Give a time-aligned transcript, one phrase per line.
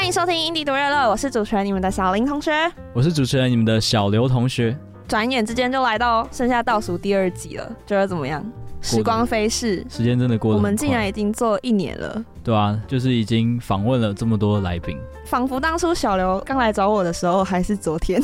[0.00, 2.50] 欢迎收听印地独乐乐，我是主持人你们的小林同学，
[2.94, 4.74] 我是主持人你们的小刘同学。
[5.06, 8.42] 转眼之间就来到剩下倒数第二集了，觉得怎么样？
[8.80, 10.56] 时光飞逝，时间真的过得。
[10.56, 12.24] 我们竟然已经做一年了。
[12.42, 18.18] 对啊，就是已经访问了这么多来宾，仿佛当初小刘刚来找我的时候还是昨天。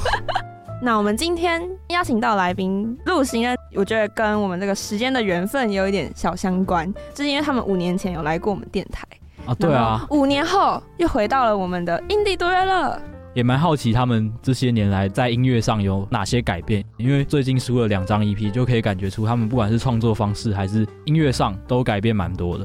[0.84, 9.06] 那我们今天邀请到来宾陆行呢，我觉得跟我们这个时间的缘分有一点小相关，就是因为他们五年前有来过我们电台
[9.50, 13.02] 啊，对啊，五年后又回到了我们的印地独乐乐。
[13.34, 22.64] 也蛮好奇他们这些年来在音乐上有哪些改变，因为最近出了两张 EP，就可以感觉出他们不管是创作方式还是音乐上都改变蛮多的。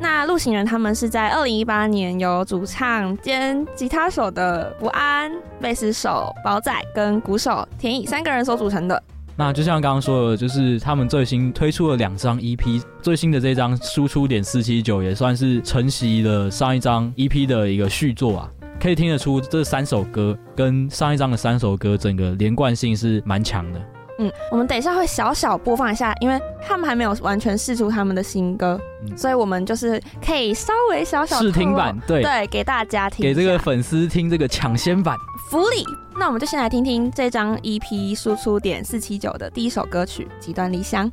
[0.00, 5.30] 那陆行人他们是在二零一八年由主唱兼吉他手的不安、
[5.60, 9.02] 贝斯手宝仔跟鼓手田乙三个人所组成的。
[9.36, 18.50] 那就像刚刚说的，就是他们最新推出了两张 EP，最新的这张输出点四七九也算是承袭了上一张 EP 的一个续作啊。
[18.80, 23.80] 可以听得出这三首歌跟上一张的三首歌整个连贯性是蛮强的。
[24.18, 35.16] 嗯，我们等一下会小小播放一下，因为他们还没有完全试出他们的新歌，嗯、所以我们就是可以稍微小小试听版，对对，给大家听，给这个粉丝听这个抢先版
[35.52, 35.84] 福利。
[36.16, 41.06] 那我们就先来听听这张 EP 输出点四七九的第一首歌曲《极端理想》。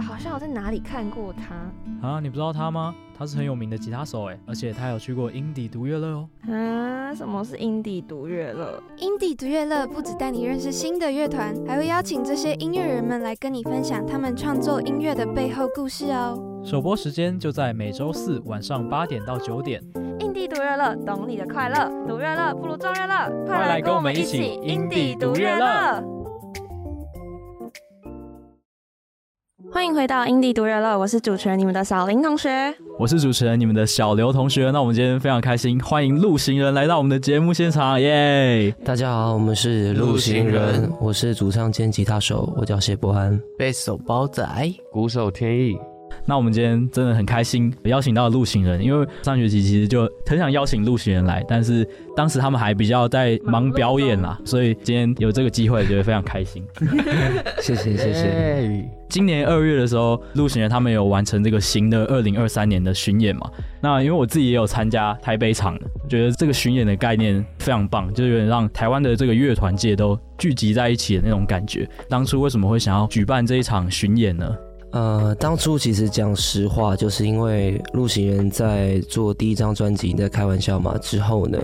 [0.00, 2.20] 好像我在哪里看过他啊？
[2.20, 2.94] 你不知道他吗？
[3.16, 6.28] 他是很有名的吉他手哎，而且他有去过印地独乐乐哦。
[6.48, 7.14] 啊？
[7.14, 8.82] 什么是印地独乐乐？
[8.96, 16.42] 印地独乐乐不只带你认识新的乐团，还会邀请这些音乐人们来跟你分享他们创作音乐的背后故事哦。
[16.64, 19.82] 首播时间就在每周四晚上八点到九点。
[20.20, 26.11] 印地独乐乐，懂你的快乐，独乐乐不如众乐乐，快来跟我们一起印地独乐乐。
[29.72, 34.70] 欢迎回到英地独乐乐，我是主持人你们的小林同学，我是主持人你们的小刘同学。
[34.70, 38.70] 那我们今天非常开心，欢迎陆行人来到我们的节目现场，耶！
[38.84, 44.46] 大家好，我们是陆行人，我是主唱兼吉他手，我叫谢博安，贝斯手包仔，
[44.92, 45.78] 鼓手天意。
[46.26, 56.62] 那我们今天真的很开心，邀请到陆行人，因为上学期其实就很想邀请陆行人来，但是当时他们还比较在忙表演啦，所以今天有这个机会，觉得非常开心。
[57.60, 59.01] 谢 谢谢谢。
[59.12, 63.42] 今年二月的时候，陆行人他们有完成这个新的二零二三年的巡演嘛？
[63.78, 65.78] 那因为我自己也有参加台北场，
[66.08, 71.86] 觉得这个巡演的概念非常棒，就有点让台湾的这个乐团界都聚集在一起的那种感觉。
[72.08, 74.56] 当初为什么会想要举办这一场巡演呢？
[74.92, 80.96] 呃，当初其实讲实话，就是因为陆行人在做第一张专辑，在开玩笑嘛？
[80.96, 81.58] 之后呢，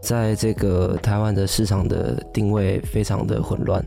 [0.00, 3.80] 在这个台湾的市场的定位非常的混乱。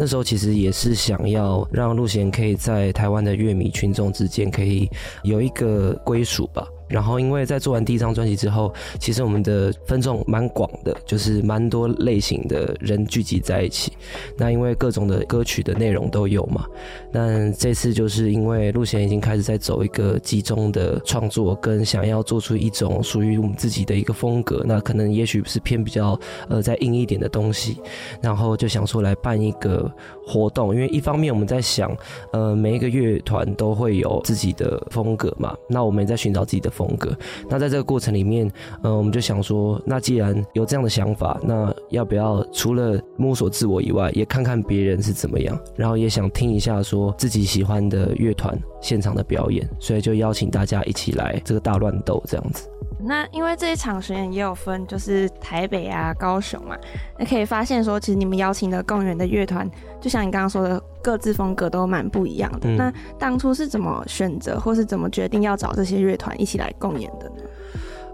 [0.00, 4.88] 那时候其实也是想要让陆贤可以在台湾的乐迷群众之间可以
[5.24, 6.64] 有一个归属吧。
[6.88, 13.92] 然后，因为在做完第一张专辑之后，其实我们的分众蛮广的，就是蛮多类型的人聚集在一起。
[14.36, 16.64] 那因为各种的歌曲的内容都有嘛。
[17.12, 24.64] 但这次就是因为陆贤已经开始在走一个集中的创作，跟想要做出一种属于我们自己的一个风格。
[24.66, 26.18] 那可能也许是偏比较
[26.48, 27.78] 呃再硬一点的东西。
[28.22, 29.92] 然后就想说来办一个
[30.26, 31.94] 活动，因为一方面我们在想，
[32.32, 35.54] 呃，每一个乐团都会有自己的风格嘛。
[35.68, 36.72] 那我们也在寻找自己的。
[36.78, 37.12] 风格。
[37.48, 38.48] 那在这个过程里面，
[38.82, 45.58] 呃，我们就想说，那既然有这样的想法，那要不要除了摸索自我以外，也看看别人是怎么样？
[45.76, 52.68] 然后也想听一下说自己喜欢的乐团现场的表演，所以就邀请大家一起来这个大乱斗这样子。
[53.08, 56.76] 那因为这一场巡演也有分，就是台北啊、高雄嘛，
[57.18, 59.68] 那可以发现说，其实你们邀请的共演的乐团，
[59.98, 62.68] 就像你刚刚说的，各自风格都蛮不一样的。
[62.68, 67.36] 嗯、那当初是怎么选择，或是怎么决定要找这些乐团一起来共演的呢？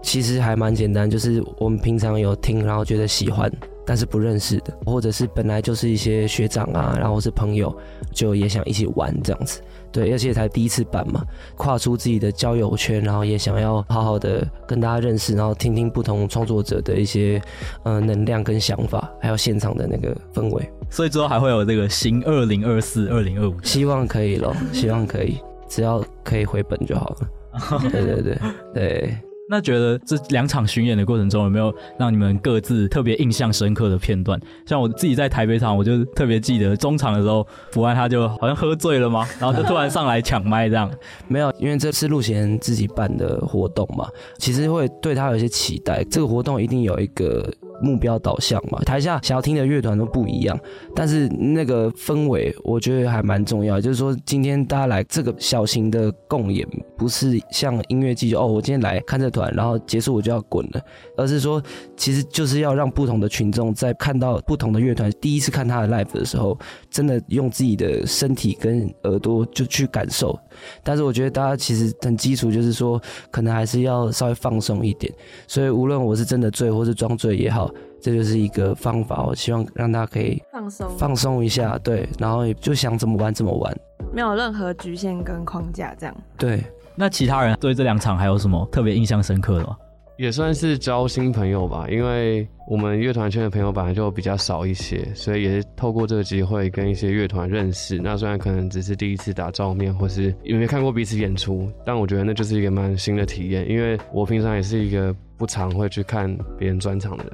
[0.01, 3.51] 其实还蛮简单，就是我们平常有听，然后觉得喜欢，
[3.85, 7.75] 但是不认识的，或者是本来就是一些学长啊，然后是朋友，
[8.13, 9.61] 就也想一起玩这样子。
[9.95, 11.23] 对，而且才第一次办嘛，
[11.55, 17.41] 跨出自己的交友圈，然后也想要好好的跟大家认识，然后听听不同创作者的一些
[17.83, 20.69] 呃能量跟想法，还有现场的那个氛围。
[20.89, 25.37] 所以之后还会有这个新二零二四、二零二五，希望可以咯，希望可以，
[25.69, 27.79] 只要可以回本就好了。
[27.89, 28.37] 对对对
[28.73, 29.17] 对。
[29.47, 34.39] 那觉得这两场巡演的过程中，有没有让你们各自特别印象深刻的片段？
[34.65, 40.91] 像我自己在台北场，我就特别记得中场的时候，福安他就好像喝醉了吗，然后就突然上来抢麦这样。
[41.27, 46.03] 没有，因为这次陆贤自己办的活动嘛，其实会对他有一些期待。
[46.05, 47.47] 这个活动一定有一个。
[47.81, 50.57] 目标导向嘛，台下想要听的乐团都不一样，
[50.95, 53.79] 但是那个氛围我觉得还蛮重要。
[53.81, 56.67] 就是说，今天大家来这个小型的共演，
[56.97, 60.81] 不是像音乐季哦，我今天来看这团，然后结束我就要滚了，
[61.17, 61.61] 而是说，
[61.97, 66.57] 其实就是要让不同的群众在看到不同的乐团第一次看他的 live 的时候，
[66.89, 70.37] 真的用自己的身体跟耳朵就去感受。
[70.83, 75.11] 但是我觉得大家其实很基础，就是说，可能还是要稍微放松一点。
[75.47, 77.65] 所以无论我是真的醉，或是装醉也好。
[78.05, 83.75] 这就是一个方法，我希望让大家可以放松放松一下，对，然后也就想怎么玩怎么玩，
[84.13, 86.15] 没有任何局限跟框架，这样。
[86.37, 86.63] 对，
[86.93, 89.75] 那其他人对这两场还有什么特别印象深刻的吗？
[90.17, 97.97] 也算是交新朋友吧，因为我们乐团圈的朋友本来就比较少一些，所以也是透过这个机会跟一些乐团认识。
[97.97, 107.33] 那虽然可能只是第一次打照面，或是有没有看过彼此演出，但我觉得那就是一个蛮新的体验，因为我平常也是一个不常会去看别人专场的人。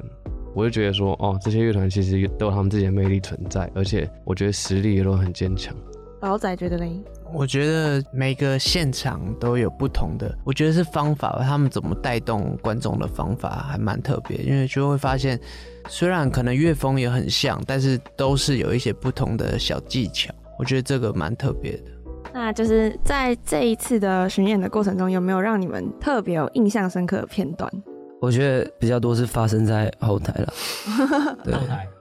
[0.53, 5.73] 我就觉得说，哦，这些乐团其实都有他们自己的魅力存在，而且我觉得实力也都很坚强。
[6.19, 7.03] 宝仔觉得呢？
[7.33, 15.39] 我觉得每个现场都有不同的，我觉得是方法，他们怎么带动观众的方法还蛮特别，因为就会发现，
[15.87, 21.83] 虽然可能乐风也很像，但是都是有一些不同的小技巧，我觉得这个蛮特别的。
[22.33, 27.71] 那就是在这一次的巡演的过程中，有没有让你们特别有印象深刻的片段？
[28.21, 30.53] 我觉得比较多是发生在后台了。
[31.43, 31.53] 对，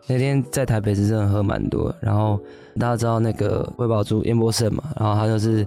[0.06, 2.38] 那天在台北是真的喝蛮多，然后
[2.78, 5.66] 大家知道那个魏宝珠、阎伯胜嘛，然后他就是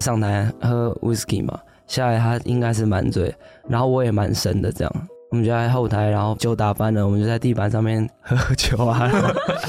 [0.00, 3.32] 上台喝 whisky 嘛，下来他应该是满醉，
[3.68, 4.92] 然后我也蛮深的这样，
[5.30, 9.06] 我们就在后台，然后酒打翻了，我们就在地板上面喝酒啊，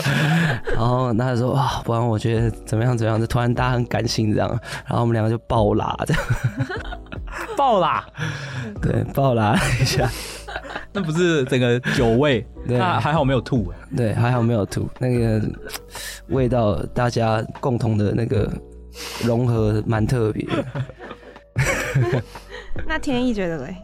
[0.74, 4.50] 然后他就说哇，不然我觉得怎么样怎么样，就突然大家很感性这样，
[4.86, 6.24] 然后我们两个就爆拉这样。
[7.58, 8.06] 爆啦，
[8.82, 10.10] 对，爆啦一下，
[10.94, 15.42] 那不是整个酒味，对，那还好没有吐，对，还好没有吐，那个
[16.30, 18.52] 味道大家共同的那个
[19.24, 20.48] 融合蛮特别。
[22.88, 23.76] 那天意觉得嘞？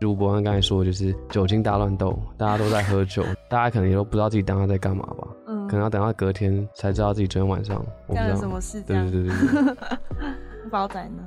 [0.00, 5.26] 如博安刚才说，就是酒精大乱斗，大家都在喝酒，大家可能也都不知道自己当下在干嘛吧？
[5.48, 7.84] 嗯，可能要等到隔天才知道自己昨天晚上
[8.14, 8.80] 干了什么事。
[8.82, 9.76] 对对对对。
[10.70, 11.22] 宝仔呢？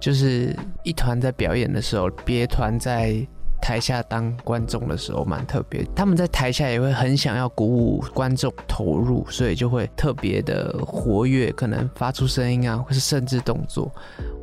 [0.00, 3.14] 就是一团在表演的时候，别团在
[3.60, 5.82] 台下当观众的时候蛮特别。
[5.96, 13.90] 他们在台下也会很想要鼓舞观众投入，所以就会特别的活跃，可能发出声音啊，或是甚至动作。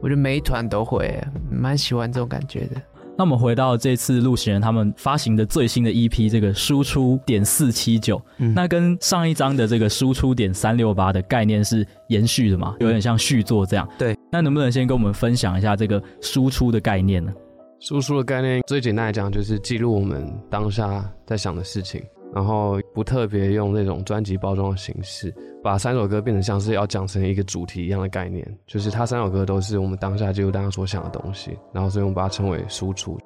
[0.02, 2.82] 我觉得每一团都会，蛮喜欢这种感觉的。
[3.22, 8.20] 那我们回到这次陆行人他们发行的最新的 EP 这个输出点四七九，
[8.56, 12.76] 那跟上一张的这个输出点三六八的概念是延续的嘛？
[12.80, 13.88] 有点像续作这样。
[13.96, 17.32] 对，那能不能先跟我们分享一下这个输出的概念呢？
[17.80, 22.02] 输出的概念最简单来讲就是记录我们当下在想的事情，
[22.34, 25.34] 然后不特别用那种专辑包装的形式，
[25.64, 33.18] 把三首歌变成像是要讲成一个主题一样的概念，就是它三首歌都是我们当下记录当下所想的东西，然后所以我们把它称为输出。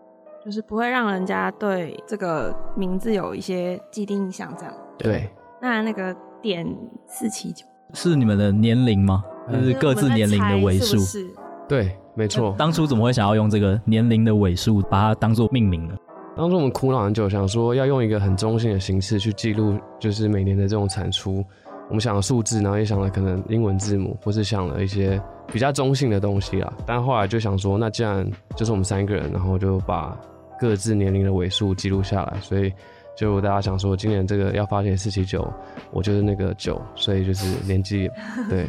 [0.43, 4.73] 就是不会让人家对这个名字有一些既定印象，这样。
[4.97, 5.27] 对。
[5.61, 6.67] 那那个点
[7.07, 9.23] 四七九是你们的年龄吗？
[9.51, 10.99] 就是各自年龄的尾数。
[10.99, 11.27] 是
[11.67, 12.53] 对，没错。
[12.57, 15.95] 当初怎么会想要用这个年龄的尾数把它当做命名呢？
[16.35, 21.43] 当初我们苦恼很久，想说要用一个很中性的形式去记录，就是每年的这种产出。
[21.87, 26.73] 我们想了数字，然后也想了可能英文字母，或是想了一些比较中性的东西啦。
[26.85, 30.17] 但后来就想说，那既然就是我们三个人，然后就把。
[30.57, 32.71] 各自年龄的尾数记录下来，所以
[33.13, 35.45] 就大家想说，今年这个要发行四七九，
[35.91, 38.09] 我就是那个九，所以就是年纪
[38.49, 38.65] 对。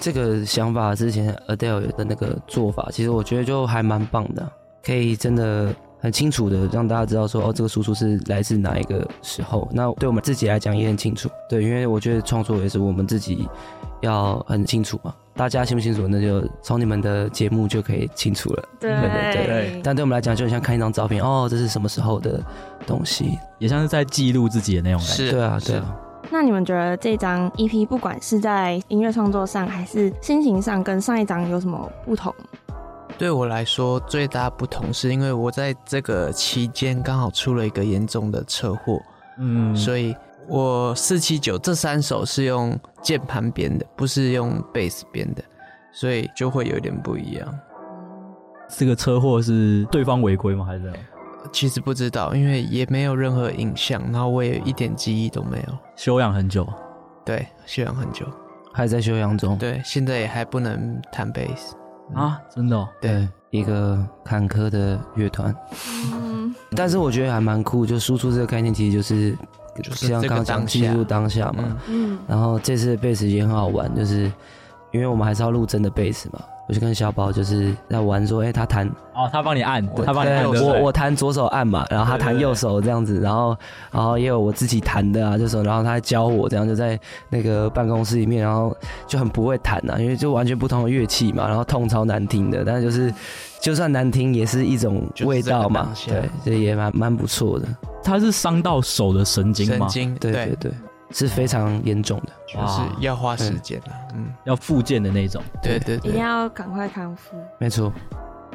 [0.00, 4.50] 这个想法之前 Adele 的那个做法，其实我觉得就还蛮棒的，
[4.82, 5.70] 可以真的
[6.06, 9.68] 很清楚的让大家知道说，哦，这个输出是来自哪一个时候。
[9.72, 13.48] 那对我们自己来讲也很清楚，对，因为我觉得创作也是我们自己
[14.02, 15.12] 要很清楚嘛。
[15.34, 16.06] 大家清不清楚？
[16.06, 18.68] 那就从你们的节目就可以清楚了。
[18.78, 19.80] 对对对，对。
[19.82, 22.40] 但对我们来讲，就很像看一张照片，哦，这是什么时候的
[22.86, 25.30] 东西，也像是在记录自己的那种感觉。
[25.32, 25.96] 对啊，对啊。
[26.30, 32.32] 那你们觉得这张 EP 不管是在音乐创作上，还是心情上，跟上一张有什么不同？
[33.18, 39.00] 对我来说，最大不同是因为我在这个期间刚好出了一个严重的车祸，
[39.38, 40.14] 嗯，所以。
[40.48, 45.42] 我四七九这三首是用键盘编的，不是用贝斯编的，
[45.92, 47.58] 所以就会有点不一样。
[48.68, 50.64] 这个车祸是对方违规吗？
[50.64, 51.02] 还是怎样？
[51.52, 55.76] 其实不知道，因为也没有任何影像，然后我也一点记忆都没有。
[55.96, 56.64] 休养很久，
[57.24, 58.24] 对，休养很久，
[58.72, 59.58] 还在休养中。
[59.58, 61.74] 对，现在也还不能弹贝斯
[62.14, 62.88] 啊，真的哦？
[63.00, 65.54] 对，一个坎坷的乐团。
[66.12, 69.36] 嗯，但是我觉得还蛮酷，就输出这个概念，其实就是。
[69.82, 74.32] 就像刚刚讲记录当下嘛，嗯，然后这次的贝斯也很好玩，就是
[74.90, 83.56] 因为我们还是要录真的贝斯嘛，我就跟小宝就是在玩说，哎、欸，他弹哦，他帮你按，他帮你按，我我弹左手按嘛，然后他弹右手这样子，然后
[83.90, 86.98] 然后也有我自己弹的啊，就是然后他还教我这样，就在
[87.30, 93.14] 那个办公室里面，然后就很不会弹啊，因为就完全不同的乐器嘛，然后痛超难听的，但是就是
[93.60, 97.66] 就算难听也是一种味道嘛，对，这也蛮蛮不错的。
[98.02, 99.88] 他是伤到手的神经吗？
[99.88, 100.72] 神经，对对对，
[101.10, 107.92] 是非常严重的，就是要花时间的，嗯，要复健的那种，对对对，一定要赶快康复，没错。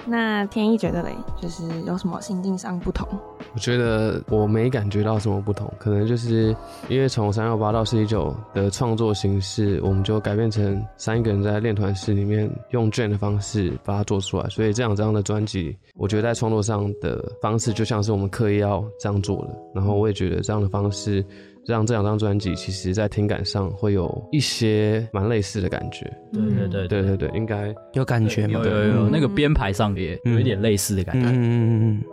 [0.03, 3.08] 那天一觉得嘞，就是有什么心境上不同？
[3.53, 6.55] 我觉得我没感觉到什么不同，可能就是
[6.89, 21.24] 因为从三六八到四一九的创作形式，我们就改变成三个人在练团室里面用 jam 的方式把它做出来，所以这两张的专辑，我觉得在创作上的方式就像是我们刻意要这样做的，然后我也觉得这样的方式。
[21.72, 26.06] 让这两张专辑，其实在听感上会有一些蛮类似的感觉。
[26.32, 28.60] 对对对对对对，应该有感觉吗？
[28.63, 31.28] 有有有，那个编排上也有一点类似的感觉。
[31.28, 32.04] 嗯嗯嗯嗯。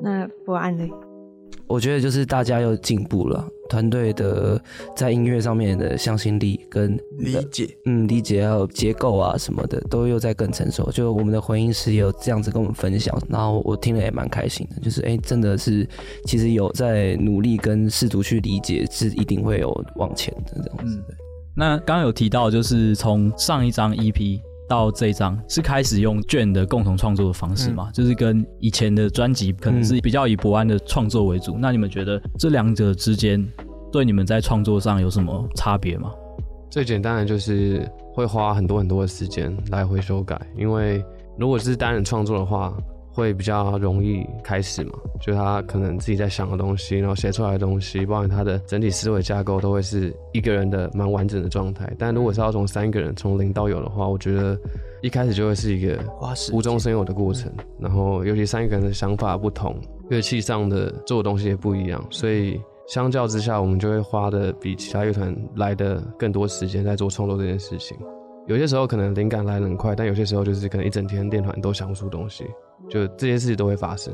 [0.00, 0.88] 那不安呢？
[1.66, 4.60] 我觉得就是大家又进步了，团队的
[4.94, 10.90] 在音乐上面的向心力跟理解，嗯，理解还有结构啊什么的，都又在更成熟。
[10.92, 14.80] 就我们的回音师也有这样子跟我们分享，然后我听了也蛮开心的。
[14.80, 15.88] 就是哎、欸，真的是
[16.26, 20.96] 其实有在努力跟试图去理解，是一定会有往前的这样子。
[20.96, 21.04] 嗯、
[21.56, 24.40] 那刚刚有提到，就是从上一张 EP。
[24.68, 27.88] 到这一张是开始用卷的共同创作的方式嘛？
[27.88, 31.52] 嗯、就是跟以前的专辑可能是比较以伯安的创作为主。
[31.56, 33.46] 嗯、那你们觉得这两者之间
[33.92, 36.10] 对你们在创作上有什么差别吗？
[36.70, 41.04] 最简单的就是会花很多很多的时间来回修改，因为
[41.38, 42.72] 如果是单人创作的话。
[43.14, 51.90] 会比较容易开始嘛，就他可能自己在想的东西，然后写出来的东西，包含他的整体思维架构，都会是一个人的蛮完整的状态。
[51.96, 54.58] 但如果是要从三个人从零到有的话，我觉得
[55.00, 55.96] 一开始就会是一个
[56.52, 57.52] 无中生有的过程。
[57.78, 59.76] 然后尤其三个人的想法不同，
[60.10, 67.96] 乐器上的做的东西也不一样，所以相较之下，我们就会花的比其他乐团来的更多时间在做创作这件事情。
[68.46, 72.44] 有些时候可能灵感来得很快，但有些时候就是可能一整天练团都想不出东西。
[72.88, 74.12] 就这些事情都会发生。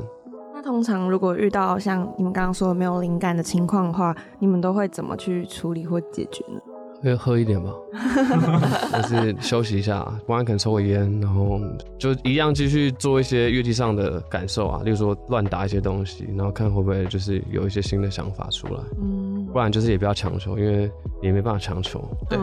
[0.53, 6.61] 那通常如果遇到像你们刚刚说的没有灵感的情况的话，你们都会怎么去处理或解决呢？
[7.03, 7.71] 会喝一点吧，
[8.93, 11.59] 或是休息一下，不然可能抽个烟，然后
[11.97, 18.79] 就一样继续做一些乐器上的感受啊，例如说乱打一些东西，然后看会不会就是有一些新的想法出来。
[19.01, 20.91] 嗯，不然就是也不要强求，因为
[21.23, 21.99] 也没办法强求。
[22.29, 22.37] 对，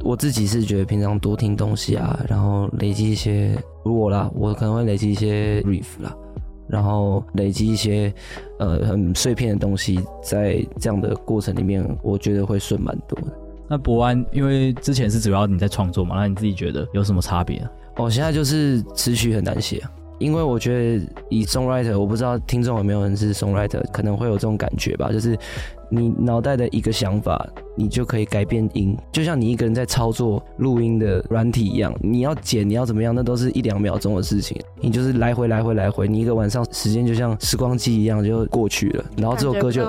[0.00, 6.14] 我自己是觉得平常多听东西啊，然后累积一些，如果啦，我可能会累积一些 riff 啦。
[6.68, 8.12] 然后累积一些
[8.58, 13.26] 呃很碎片的东西，在这样的过程里面，我觉得会顺蛮多的。
[13.68, 17.70] 那博安，因为之前是主要你在创作嘛，那你自己觉得有什么差别啊？
[17.96, 19.82] 哦，现在就是词曲很难写，
[20.18, 25.38] 因为我觉得以 songwriter，我不知道听众有没有人是 songwriter，可能会有这种感觉吧，就是。
[25.94, 27.46] 你脑袋的一个想法，
[27.76, 31.94] 你就可以改变音，就像你一个人在操作录音的软体一样。
[32.00, 34.58] 你要剪，你要怎么样，那都是一两秒钟的事情。
[34.80, 39.04] 你就是来回来回来回，你一个晚上时间就像时光机一样就过去了。
[39.18, 39.84] 然后这首歌就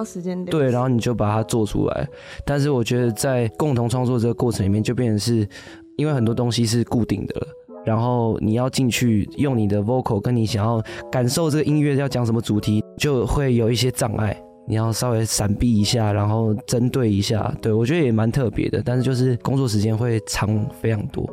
[0.51, 2.05] 对，然后你就把它做出来。
[2.43, 5.47] 但是我觉得在共同创作这个过程里面，就变成是
[5.95, 7.47] 因为很多东西是固定的了，
[7.85, 14.37] 然后你要进去用你的 vocal，跟你想要感受这个音乐要讲什么主题，就会有一些障碍。
[14.67, 18.81] 你要稍微闪避一下，然后针对一下，对，我觉得也蛮特别的。
[18.83, 21.27] 但是就是工作时间会长非常多。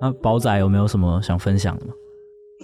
[0.00, 1.92] 那宝仔有没有什么想分享的吗？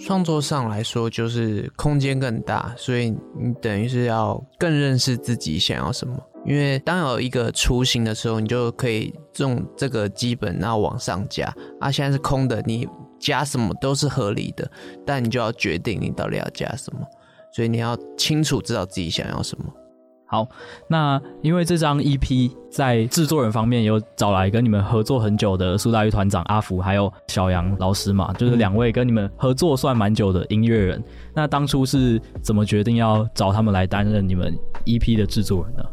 [0.05, 6.15] 创作上来说，就是空间更大，所以你等于是要更认识自己想要什么。
[6.45, 11.45] 因为当有一个雏形的时候，你就可以用这个基本，然后往上加。
[11.79, 12.87] 啊，现在是空的，你
[13.19, 14.69] 加什么都是合理的，
[15.05, 16.99] 但你就要决定你到底要加什么。
[17.55, 19.65] 所以你要清楚知道自己想要什么。
[20.33, 20.49] 好，
[20.87, 30.97] 那因为这张 EP 在制作人方面有找来跟你们合作很久的苏大玉团长阿福，还有小杨老师嘛，就是两位跟你们合作算蛮久的音乐人。
[30.97, 31.03] 嗯。
[31.35, 34.51] 那当初是怎么决定要找他们来担任你们
[34.85, 35.83] EP 的制作人呢？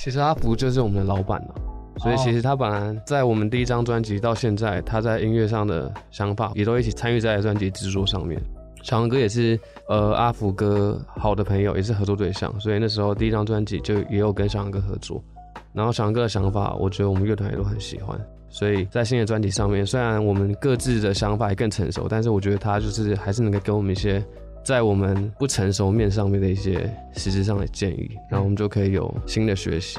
[0.00, 1.54] 其实阿福就是我们的老板了，
[1.98, 8.42] 所以其实他本来在我们第一张专辑到现在，他在音乐上的想法也都一起参与在专辑制作上面。
[8.84, 15.24] 小杨哥也是呃阿福哥好的朋友，也是合作对象，所以那时候第一张专辑就也有跟小杨哥合作。
[15.72, 18.16] 然后小杨哥的想法，我觉得我们乐团也都很喜欢，
[18.48, 24.24] 所以在新的专辑上面，虽然我们各自的想法也更成熟，但是我觉得他就是还是能够给我们一些
[24.62, 29.98] 在我们不成熟面上面的一些实质上的建议，然后我们就可以有新的学习。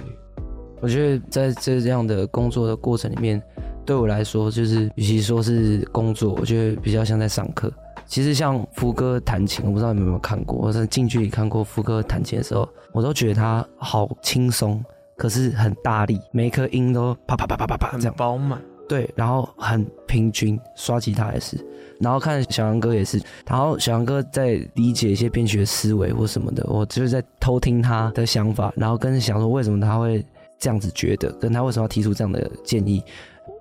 [0.79, 3.41] 我觉得在这样的工作的过程里面，
[3.85, 7.73] 对我来说，就是与其说是工作，我觉得比较像在上课。
[8.07, 14.83] 其实像福哥弹琴，我不知道你们有没有看过，我在近距离看过福哥弹琴的时候，我都觉得他好轻松，
[15.17, 18.61] 可是很大力，每一颗音都啪啪啪啪啪啪这样饱满。
[18.87, 21.57] 对，然后很平均，刷吉他也是，
[21.99, 30.23] 然后看小杨哥也是，然后小杨哥在理解一些编曲的思维或什么的，我就是在偷听他的想法，然后跟想说为什么他会
[30.59, 33.03] 这样子觉得，跟他为什么要提出这样的建议。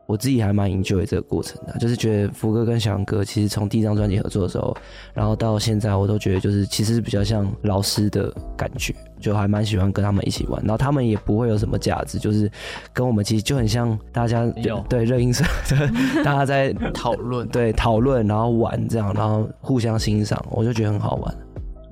[0.07, 4.77] 我自己还蛮 enjoy 这个过程的，就是觉得福哥跟小杨哥其实从第一张专辑合作的时候，
[5.14, 12.51] 然后到现在，我都觉得就是其实是比较像老师的感觉，就还蛮喜欢跟他们一起玩，然后他们也不会有什么架子，就是
[12.93, 14.47] 跟我们其实就很像大家
[14.88, 15.45] 对热音社，
[16.23, 21.35] 大家在讨论，对讨论，然后玩这样，然后互相欣赏，我就觉得很好玩。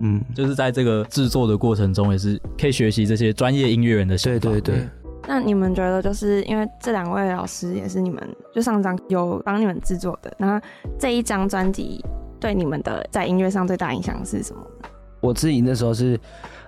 [0.01, 4.39] 嗯，就是在这个制作的过程中，也是可以学习这些专业音乐人的想法。
[4.41, 4.89] 对对对。
[5.27, 8.23] 那你们觉得，就是因为这两位老师也是你们
[8.55, 10.61] 就上张有帮你们制作的，那
[10.99, 12.05] 这一张专辑
[12.41, 14.61] 对你们的在音乐上最大影响是什么？
[15.21, 16.19] 我自己那时候是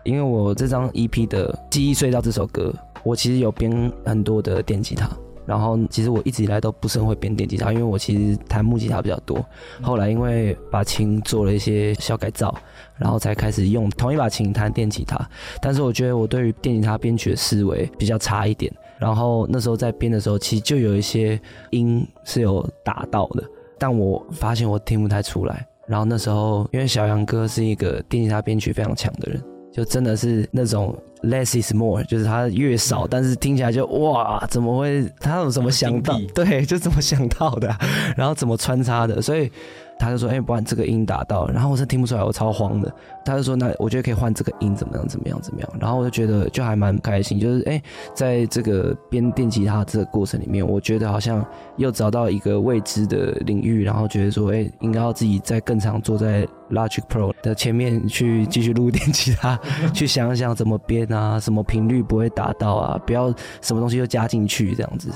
[0.05, 5.11] 因为我这张 EP 的《记忆隧道》这首歌，我其实有编很多的电吉他。
[5.47, 9.45] 然后其实我一直以来都不是很会编电吉他，因为我其实弹木吉他比较多。
[9.83, 12.55] 后来因为把琴做了一些小改造，
[12.97, 15.19] 然后才开始用同一把琴弹电吉他。
[15.61, 18.73] 但是我觉得我对于电吉他编曲的思维比较差一点。
[18.99, 21.39] 然后那时候在编的时候，其实就有一些
[21.71, 23.45] 音是有打到的，
[23.79, 25.67] 但我发现我听不太出来。
[25.87, 30.97] 然后那时候因为小杨哥是一个电吉他编曲非常强的人，就真的是那种。
[31.25, 35.11] Less is more，就是它越少，但是听起来就哇，怎么会？
[35.21, 36.21] 他有怎么想到？
[36.35, 37.79] 对，就怎么想到的啊，
[38.17, 39.21] 然后怎么穿插的？
[39.23, 39.51] 所以。
[39.99, 42.93] 他就说：“哎、欸，不然这个音打到，然后我是听不出来，我超慌的。”
[43.25, 45.09] 他就说：“那我觉得可以换这个音，怎么样？
[45.09, 45.41] 怎么样？
[45.41, 47.81] 怎么样？”然后我就觉得就还蛮开心，就是哎、
[48.15, 51.45] 在这个编电吉他这个过程里面，我觉得好像
[51.77, 59.59] 又找到一个未知的领域，然后觉得说：“哎、应该要自己再更常坐在 Logic Pro 的前面去继续录 电吉他，
[59.93, 65.11] 去想想怎么编啊，什么频率不会打到啊，不要什么东西又加进去这样子。”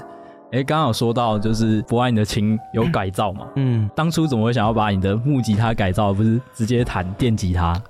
[0.51, 3.47] 哎，刚刚有说到就是博爱你的琴有改造嘛？
[3.57, 7.81] 嗯，当初怎么会想要把你的木吉他改造，而不是直接弹电吉他？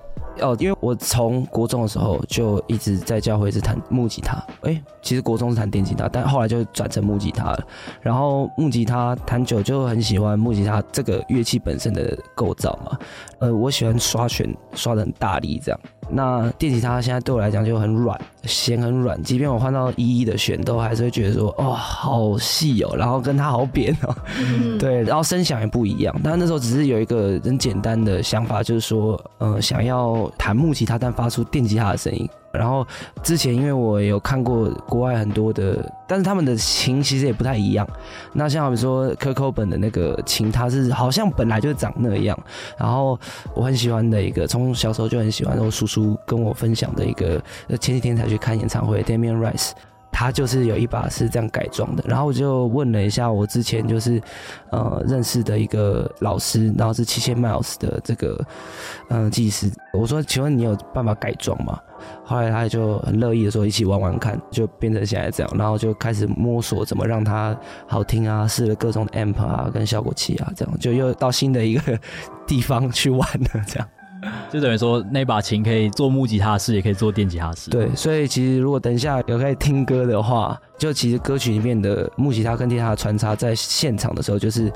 [0.41, 7.65] 哦，因为我从国中的时候就一直在教会是弹木吉他，哎、欸，其实国中是弹电吉他，但后来就转成木吉他了。
[8.01, 12.99] 然后木吉他弹久就很喜欢木吉他这个乐器本身的构造嘛，
[13.39, 15.81] 呃，我喜欢刷弦刷的很大力这样。
[16.11, 26.15] 那电吉他现在对我来讲就很软，弦很软，即便我换到一一的弦，都还是会觉得说，哦，好细哦，然后跟它好扁哦，嗯、 对，然后声响也不一样。
[26.25, 32.29] 但那时候只是有一个很简单的想法，就是说，呃，想要弹木吉他，但发出电吉他的声音。
[32.53, 32.87] 然后
[33.23, 37.87] 之前因为我有看过国外很多的，但是他们的琴其实也不太一样。
[38.33, 42.39] 那像比如说 Coco 本的那个琴，它是好像本来就长那样。
[42.77, 43.19] 然后
[43.55, 47.41] 我很喜欢的一个，从小时候就很喜欢，我叔叔跟我分享的一个，
[47.81, 49.73] 前几天才去看演唱会，Damien Rice。
[50.11, 54.21] 他就是有一把是这样改装的，然后我就问了一下我之前就是
[54.71, 58.45] 呃认识的一个老师，然后是七千 miles 的这个
[59.09, 61.79] 嗯、技师，我说请问你有办法改装吗？
[62.25, 71.99] 后来他就很乐意的说一起玩玩看，就变成现在这样，然后就开始摸索怎么让它好听啊，试了各种的 amp 啊跟效果器啊，这样就又到新的一个
[72.47, 73.89] 地方去玩了这样。
[74.51, 77.71] 就等于说，那把琴可以做木吉他式，也可以做电吉他式。
[77.71, 84.73] 对，所以其实如果等一下有可以听歌的话，就其实歌曲里面的木吉他跟电吉他的穿插，在现场的时候就是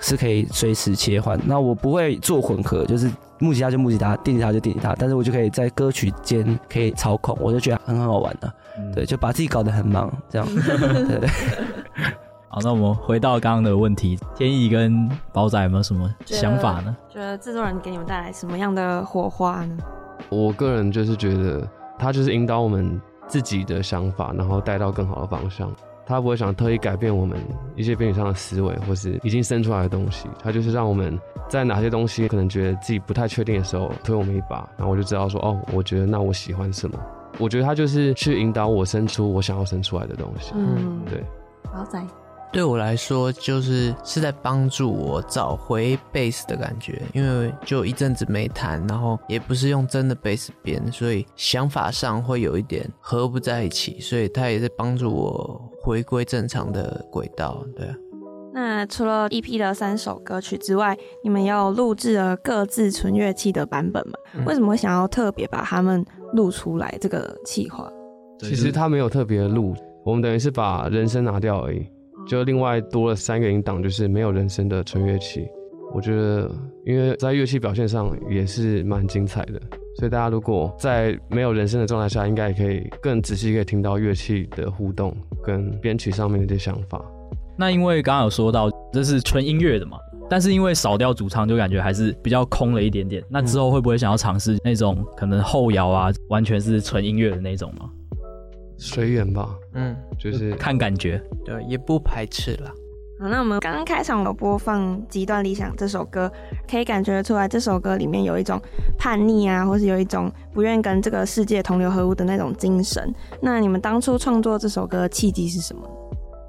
[0.00, 1.38] 是可以随时切换。
[1.44, 8.54] 那我不会做混合，就是木吉他就木吉他，电吉他就电吉他，但是我就可以在歌曲间可以操控，我就觉得很好玩的、啊。
[8.78, 10.48] 嗯、对，就把自己搞得很忙，这样。
[10.54, 11.28] 对，对对。
[12.52, 16.96] 好，那我们回到刚刚的问题，天意跟宝仔有没有什么想法呢？
[17.08, 19.78] 觉得制作人给你们带来什么样的火花呢？
[20.30, 21.64] 我个人就是觉得
[21.96, 25.70] 他就是引导我们自己的想法，然后带到更好的方向。
[26.04, 27.38] 他不会想特意改变我们
[27.76, 30.28] 一些编曲上的思维，或是已经生出来的东西。
[30.42, 31.16] 他就是让我们
[31.48, 36.98] 在哪些东西可能觉得自己不太确定的时候，推我们一把，然后我就知道说，哦，我觉得那我喜欢什么。
[37.38, 40.52] 我觉得他就是去引导我生出我想要生出来的东西。
[40.56, 41.22] 嗯，对。
[41.72, 42.04] 宝仔。
[42.52, 57.64] 对我来说，就是是在帮助我找回贝斯的感觉，因为就一阵子没弹，然后也不是用真的贝斯编，所以想法上会有一点合不在一起，所以它也在帮助我回归正常的轨道。
[57.76, 57.94] 对啊，
[58.52, 64.14] 那除了 EP 的三首歌曲之外，你们要录制了各自纯乐器的版本吗？
[64.34, 66.92] 嗯、为什么会想要特别把他们录出来？
[67.00, 67.88] 这个企划？
[68.40, 69.72] 其实他没有特别录，
[70.04, 71.86] 我们等于是把人声拿掉而已。
[72.30, 75.48] 就另外多了三个音档，就是没有人声的纯乐器。
[75.92, 76.48] 我觉得，
[76.86, 79.60] 因为在乐器表现上也是蛮精彩的，
[79.96, 85.12] 所以大家如果在没有人声的状态下，应该也可以更仔细可以听到乐器的互动
[85.42, 87.04] 跟编曲上面的一些想法。
[87.58, 93.20] 那因为刚刚有说到这是纯音乐的嘛，但是因为少掉主唱，就感觉还是比较空了一点点。
[93.28, 97.90] 那之后会不会想要尝试那种可能后摇啊，完全是纯音乐的那种吗？
[98.80, 102.70] 随缘吧，嗯，就是看感觉，对，也不排斥了。
[103.20, 106.32] 好，那我们刚刚开场有播放《极端理想》这首歌，
[106.66, 108.58] 可以感觉出来这首歌里面有一种
[108.98, 113.14] 叛逆啊，或是有一种不愿跟这个世界同流合污的那种精神。
[113.42, 115.86] 那你们当初创作这首歌的契机是什么？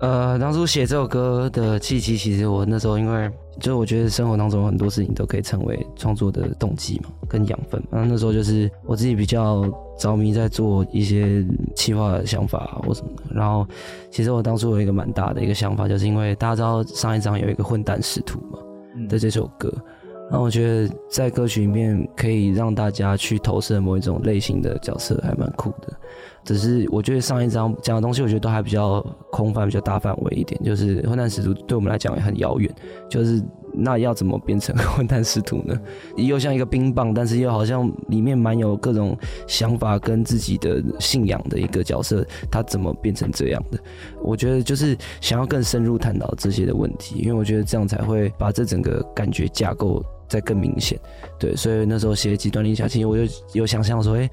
[0.02, 3.32] 呃，当初写这首歌的契机，其实我那时候因为。
[3.60, 7.80] 就我觉得生活当中很多事情都可以成为创作的动机嘛，跟养分。
[7.92, 13.24] 嘛那时候就是我自己比较着迷在做一些企划的想法或什么的。
[13.36, 13.68] 然后
[14.10, 18.58] 其实我当初有一个蛮大的一个想法，就是因为大家知道上一张有一个混蛋使徒嘛
[19.10, 19.72] 的这首歌，
[20.32, 25.94] 那我觉得在歌曲里面可以让大家去投射某一种类型的角色，还蛮酷的。
[26.44, 30.60] 只是我觉得上一张讲的东西，我觉得都还比较空泛，比较大范围一点。
[30.64, 32.74] 就是混蛋使徒对我们来讲也很遥远。
[33.08, 35.80] 就是那要怎么变成 混蛋使徒呢？
[36.16, 39.16] 又像一个冰棒，但是又好像里面蛮有各种
[39.46, 43.78] 想法跟自己的信仰的一个角色，他怎么变成这样的？
[44.24, 50.98] 我觉得就是想要更深入探讨这些的问题，因为我觉得这样才会把这整个感觉架构再更明显。
[51.38, 54.30] 对，所以那时候写极端理想，其实我就有想象说，哎。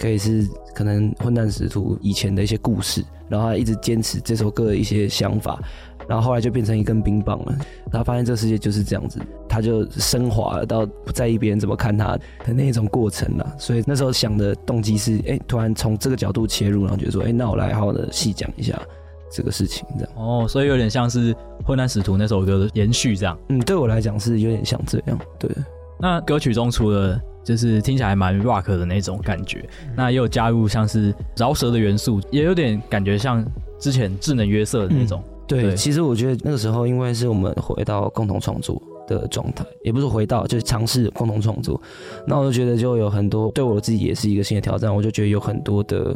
[0.00, 5.60] 可以是可能混蛋使徒以前的一些故事，然后他一直坚持这首歌的一些想法，
[6.06, 7.58] 然后后来就变成一根冰棒了。
[7.90, 13.56] 然后发现这个世界就是这样子，他就升华了到不在意别人怎么看他的那种过程了。
[13.58, 18.80] 所以那时候想的动机是，哎、突然从这个角度切入，然后觉得说，哎、那我来好好的细讲一下
[19.30, 20.12] 这个事情，这样。
[20.16, 23.38] 哦，所以有点像是混乱使徒那首歌的延续，这样。
[23.48, 25.18] 嗯，对我来讲是有点像这样。
[25.38, 25.50] 对，
[25.98, 33.44] 那歌曲中除了就是听起来蛮 rock 的那种感觉，那也有加入像是饶舌的元素，也有点感觉像
[33.78, 35.22] 之前智能约瑟的那种。
[35.24, 41.80] 嗯、对，对，其实我觉得那个时候，因为是我们回到共同创作，的状态，也不是回到，就是尝试共同创作。
[42.26, 46.14] 那我就觉得就有很多对我自己也是一个新的挑战，我就觉得有很多的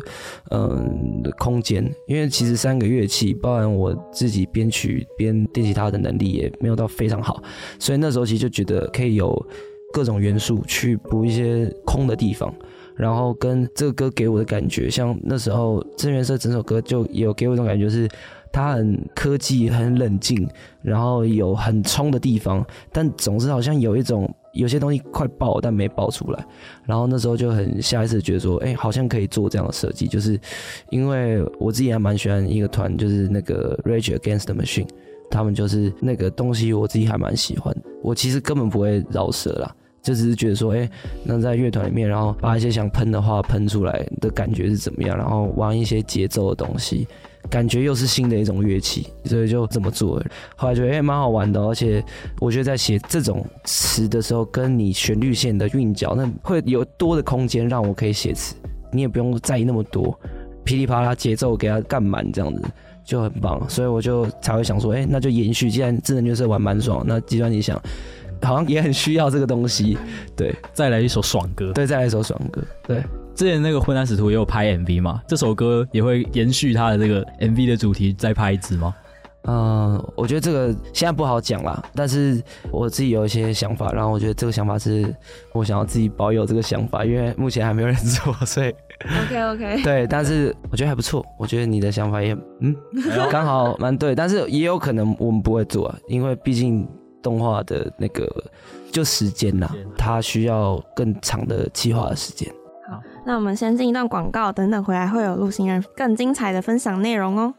[0.50, 7.42] 嗯空间，因为其实三个乐器，包含我自己编曲编电吉他的能力也没有到非常好，
[7.78, 9.34] 所以那时候其实就觉得可以有
[9.92, 12.54] 各种元素去补一些空的地方。
[12.94, 18.06] 然后跟这个歌给我的感觉，像那时候《真元色》整首歌就有给我一种感觉，是
[18.52, 20.46] 他很科技、很冷静，
[20.82, 26.46] 然后有很冲的地方，但总是好像有一种有些东西快爆但没爆出来。
[26.84, 30.38] 然后那时候就很下意识觉得说，哎，好像可以做这样的设计，就是
[30.90, 34.88] 因为我自己还蛮喜欢一个团，就是那个 Rage Against the Machine，
[35.30, 37.74] 他们就是那个东西，我自己还蛮喜欢。
[38.02, 39.74] 我其实根本不会饶舌啦。
[40.02, 40.90] 就只是觉得说，哎、欸，
[41.22, 45.16] 那在乐团里面，然后把一些想喷的话喷出来的感觉是怎么样？
[45.16, 47.06] 然后玩一些节奏的东西，
[47.50, 50.22] 感觉又是新的一种乐器，所以就这么做。
[50.56, 51.60] 后来觉得，哎、蛮好玩的。
[51.60, 52.02] 而且
[52.40, 58.54] 我觉得在写这种词的时候，跟你旋律线的韵脚，那会有多的空间让我可以写词。
[58.90, 60.18] 你也不用在意那么多，
[60.64, 62.62] 噼里啪啦节奏给它干满，这样子
[63.04, 63.62] 就很棒。
[63.68, 65.70] 所以我就才会想说，哎、那就延续。
[65.70, 67.80] 既然智能角色玩蛮爽，那极端你想。
[68.44, 69.96] 好像也很需要这个东西，
[70.34, 73.00] 对，再来一首爽歌，对，再来一首爽歌，对。
[73.34, 78.94] 之前那个混蛋使徒也有拍 MV 嘛，这首歌也会延续他的这个 MV 的主题再拍一支吗？
[79.44, 82.40] 嗯、呃，我觉得这个现在不好讲啦，但是
[82.70, 85.12] 我自己有一些想法，然后我觉得这个想法是
[85.52, 88.72] 我想要自己保有这个想法，因为目前还没有人做，所以
[89.24, 92.76] OK OK， 对，但是我觉得还不错，我觉得你的想法也嗯，
[93.30, 96.88] 刚好蛮对，但是也有可能我们不会做啊，因为毕竟。
[97.22, 98.28] 动画的那个
[98.90, 102.52] 就时间呐，它需要更长的计划的时间。
[103.22, 107.54] 好，那我们先进一段广告，等等回来会有陆行人更精彩的分享内容哦。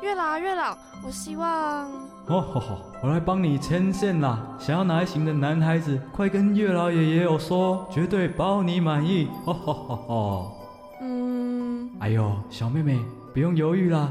[0.00, 1.86] 月老啊，月老，我希望……
[2.26, 4.38] 哦吼吼，我来帮你牵线啦！
[4.58, 9.28] 想要哪一型的男孩子，快跟月老爷爷有说，绝对包你满意！
[9.44, 10.52] 吼吼吼吼。
[11.02, 11.90] 嗯。
[11.98, 12.98] 哎呦，小妹妹。
[13.32, 14.10] 不用犹豫啦，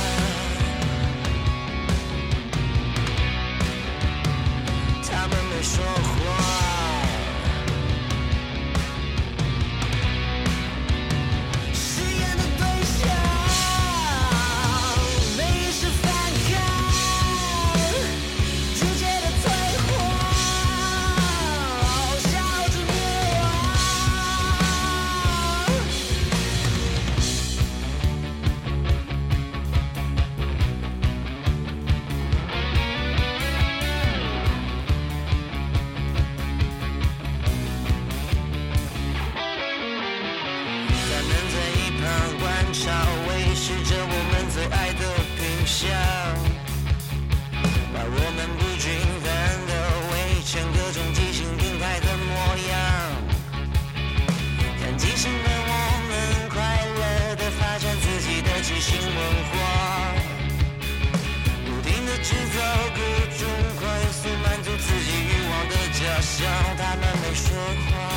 [5.11, 6.60] 他们没说话。
[42.73, 42.89] 潮
[43.27, 45.03] 维持着我们最爱的
[45.35, 45.91] 品相，
[47.93, 49.27] 把我们不均衡
[49.67, 49.71] 的
[50.07, 52.31] 围成各种畸形病态的模
[52.71, 52.73] 样。
[54.79, 55.71] 看畸形的我
[56.07, 56.57] 们快
[56.95, 59.19] 乐的发展自己的畸形文
[59.51, 59.53] 化，
[61.65, 62.57] 不停的制造
[62.95, 62.99] 各
[63.35, 63.43] 种
[63.81, 67.51] 快速满足自己欲望的假象，他们没说
[67.91, 68.10] 话。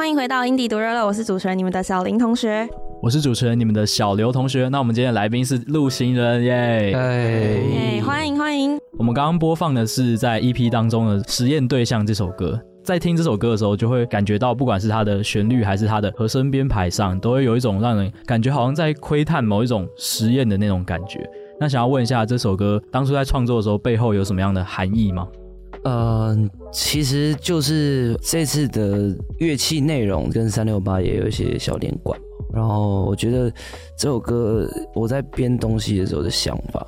[0.00, 2.66] 欢迎回到英迪独热乐，我是主持人你们的小林同学，
[3.02, 4.66] 我是主持人你们的小刘同学。
[4.70, 8.78] 那我们今天的来宾是陆行人耶，哎，欢迎欢迎。
[8.96, 21.28] 我们刚刚播放的是在 EP 当中的实验对象这首歌，在听这首歌的时候，就会感觉到不管是它的旋律还是它的和声编排上，都会有一种让人感觉好像在窥探某一种实验的那种感觉。
[21.60, 25.28] 那想要问一下，这首歌当初在创作的时候，背后有什么样的含义吗？
[25.82, 26.36] 呃，
[26.70, 32.20] 其实就是这次的乐器内容跟三六八也有一些小连贯，
[32.52, 33.50] 然后我觉得
[33.96, 36.86] 这首歌我在编东西的时候的想法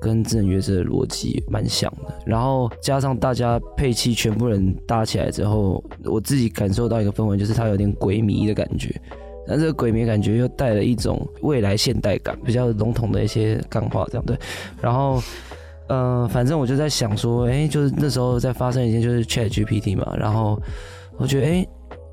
[0.00, 8.94] 跟智能乐社的逻辑蛮像的，然后加上大家配器全部人搭起来之后，我自己感受到一个氛围，就是它有点鬼迷的感觉，
[9.48, 14.38] 但这个鬼迷感觉又带了一种未来现代感，比较笼统的一些 干话这样对，
[14.80, 15.20] 然后。
[15.88, 20.60] 呃，反正我就在想说，哎、就是那时候在发生一件，就是 Chat GPT 嘛，然后
[21.16, 21.66] 我觉得，哎、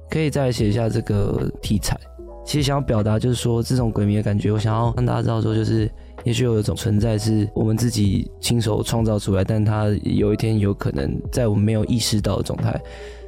[0.10, 2.00] 可以再写一下这个题材。
[2.46, 5.90] 其实想要表达就是说，这种鬼迷的感觉，我想要让大家知道说，就是
[6.24, 12.80] 也许有一种存在是我们自己亲手创造出来，但它有一天有可能在我们没有意识到的状态，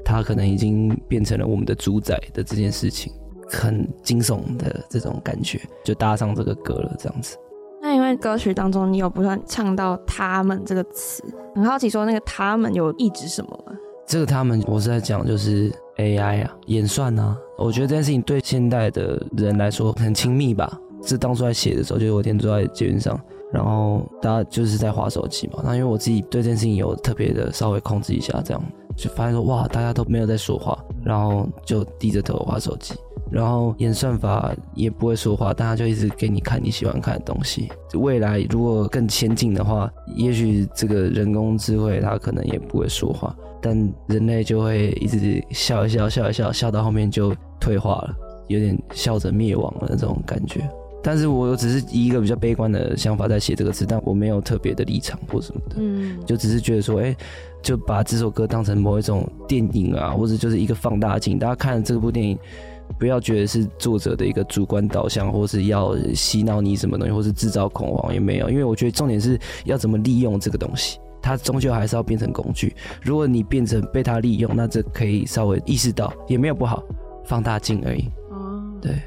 [0.05, 3.11] 它可能已经变成了我们的主宰的这件事情，
[3.49, 7.35] 很惊悚的这种感觉，就搭上这个歌了，这样子。
[7.97, 11.23] 因为歌曲当中你有不断唱到“他们”这个词，
[11.55, 13.73] 很好奇说那个“他们”有意指什么吗？
[14.05, 17.35] 这个“他们”我是在讲就是 AI 啊，演算啊。
[17.57, 20.79] 我觉得这件事情对现代的人来说很亲密吧。
[21.01, 23.19] 是当初在写的时候，就有一天坐在捷运上，
[23.51, 25.59] 然后大家就是在划手机嘛。
[25.63, 28.63] 那因为我自己对这件事情有特别的稍微控制一下，这样
[28.95, 32.93] 就发现说哇，大家都没有在说话，然后就低着头划手机。
[33.29, 37.69] 然后演算法也不会说话，但他就一直给你看你喜欢看的东西。
[37.93, 43.75] 未来如果更先进的话，也许这个人工智慧它可能也不会说话，但
[44.07, 48.15] 人类就会一直笑一笑，笑一笑，笑到后面就退化了，
[48.47, 50.67] 有点笑着灭亡了那种感觉。
[51.03, 57.15] 但是我只是以一个比较悲观的想法在写这个词，但我没有特别的立场或什么的，嗯，就只是觉得说，哎，
[57.61, 62.37] 就把这首歌当成某一种电影啊，或者就是一个放大镜，大家看了这部电影。
[62.99, 68.49] 不要觉得是作者的一个主观导向，或是要洗脑你什么东西，或是制造恐慌也没有。
[68.49, 72.75] 因为我觉得重点是要怎么利用这个东西，它终究还是要变成工具。
[73.03, 76.83] 如果你变成被它利用，那这可以稍微意识到也没有不好，
[77.25, 78.09] 放大镜而已。
[78.31, 79.01] 哦，对，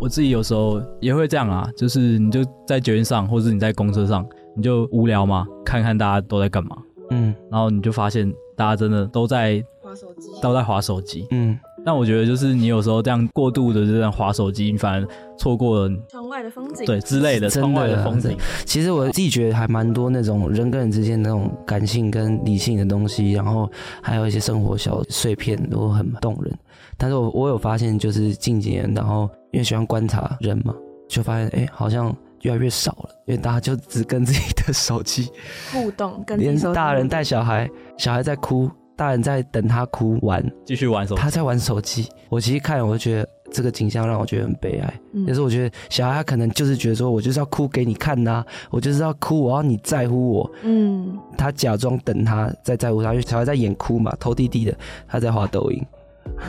[0.00, 6.76] 我自己有时候也会这样啊，就是你就在酒店上，或者你在公车上，你就无聊嘛，看看大家都在干嘛，
[7.10, 11.58] 嗯，然后你就发现大家真的都在划手机，都在划手机，嗯。
[11.84, 18.36] 但我觉得，就是你有时候这样过度的这样划手机，你反而错过了窗外的风景，对之类的窗外的风景。
[18.64, 23.70] 其实我自己觉得还蛮多那种人跟人之间那种感性跟理性的东西，然后
[24.02, 26.58] 还有一些生活小碎片都很动人。
[26.96, 30.74] 但是我我有发现，就是近几年，然后因为喜欢观察人嘛，
[31.08, 35.28] 就发现哎、欸，好像越来越少了，因为大家就只跟自己的手机
[35.72, 37.68] 互动，跟连大人带小孩，
[37.98, 38.70] 小孩在哭。
[38.96, 41.20] 大人在等他哭完，继续玩手机。
[41.20, 42.08] 他在玩手机。
[42.28, 45.00] 我其实看，我就觉得这个景象让我觉得很悲哀。
[45.12, 50.50] 嗯，但是我觉得小孩他可能就是觉得说，我就是要哭给你看呐，啊，我就是要哭，我要你在乎我。
[50.62, 54.74] 嗯，他假装等他在在乎他，因为小孩在演哭嘛，头低低的，
[55.08, 55.84] 他在滑抖音。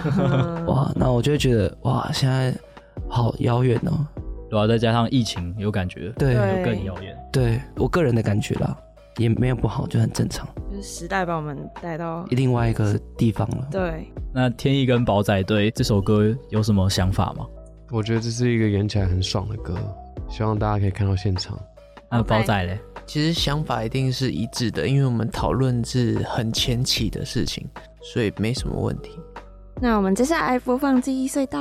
[0.67, 2.53] 哇，那我就会觉得哇，现在
[3.08, 4.05] 好遥远哦。
[4.49, 7.17] 然后再加上疫情，有感觉，对，有更遥远。
[7.31, 8.77] 对我个人的感觉啦。
[9.17, 10.47] 也没有不好，就很正常。
[10.69, 13.67] 就是时代把我们带到另外一个地方了。
[13.71, 17.45] 对，那天意跟宝仔对这首歌有什么想法吗？
[17.91, 19.78] 我觉得这是一个演起来很爽的歌，
[20.28, 21.58] 希望大家可以看到现场。
[22.10, 22.80] 那宝仔嘞？
[23.06, 27.67] 其实想法一定是一致的，因为我们讨论是很前期的事情，
[28.01, 29.12] 所以没什么问题。
[29.82, 31.60] 那我们接下来播放记忆隧道。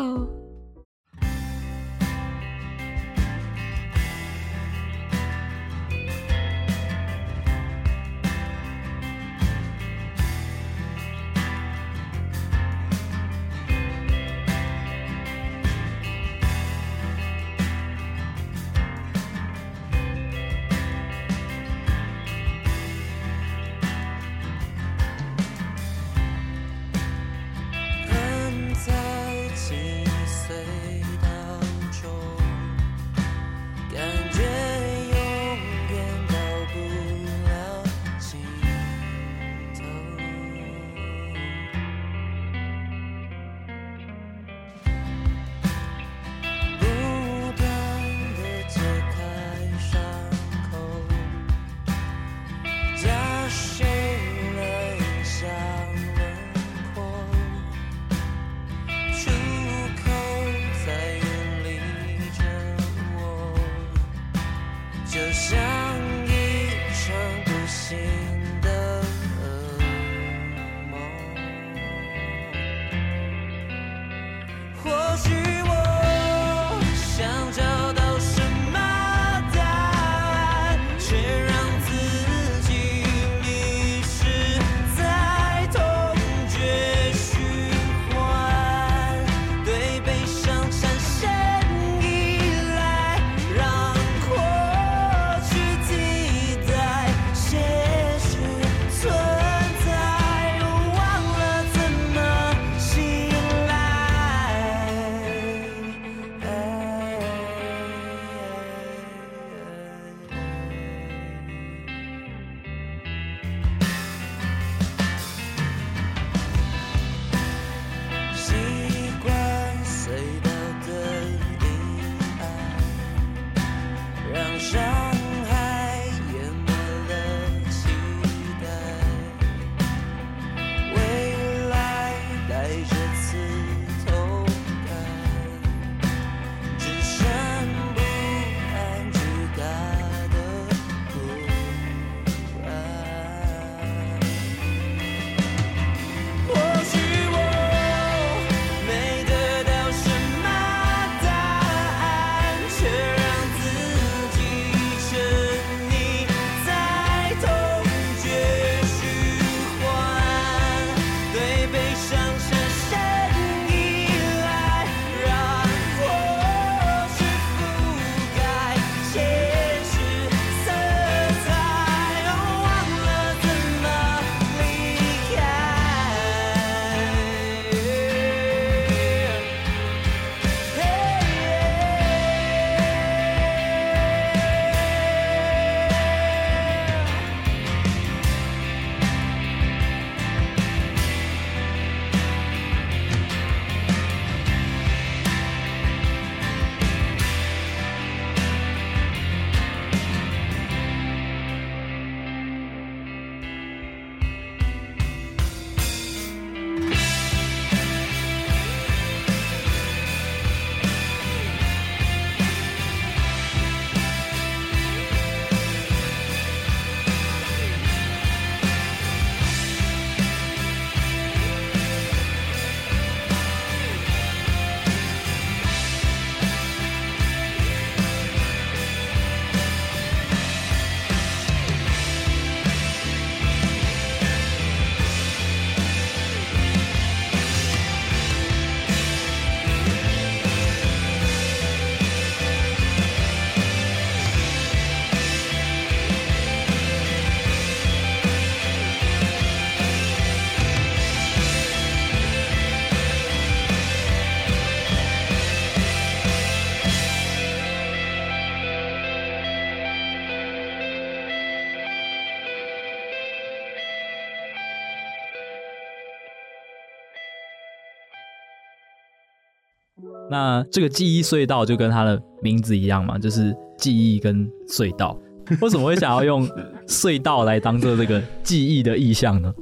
[270.35, 275.17] 那这个记忆隧道就跟它的名字一样嘛，就是记忆跟隧道。
[275.63, 276.49] 为什么会想要用
[276.89, 279.55] 隧道来当做这个记忆的意象呢？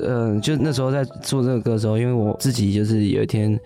[0.00, 3.58] 嗯， 就那时候在做这个歌的时候，因为我自己就是有一天，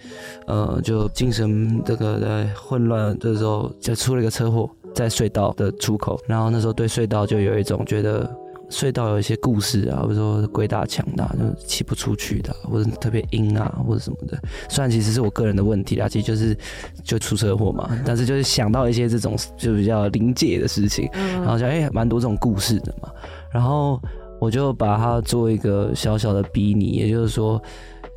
[0.46, 8.34] 呃，就精神这个在混乱的时候，就出了一个车祸，在隧道的出口，然后那时候对隧道就有一种觉得。
[8.71, 14.41] 隧道有一些故事啊，比如说鬼打墙的，就是骑不出去的，或者特别阴啊，或者什么的。
[14.68, 16.57] 虽然其实是我个人的问题啦，其实就是
[17.03, 23.11] 就出车祸嘛，但是就是想到一些这种就比较临界的事情，然后想哎，蛮多这种故事的嘛。
[23.53, 24.01] 然后
[24.41, 27.61] 我就把它做一个小小的比拟，也就是说，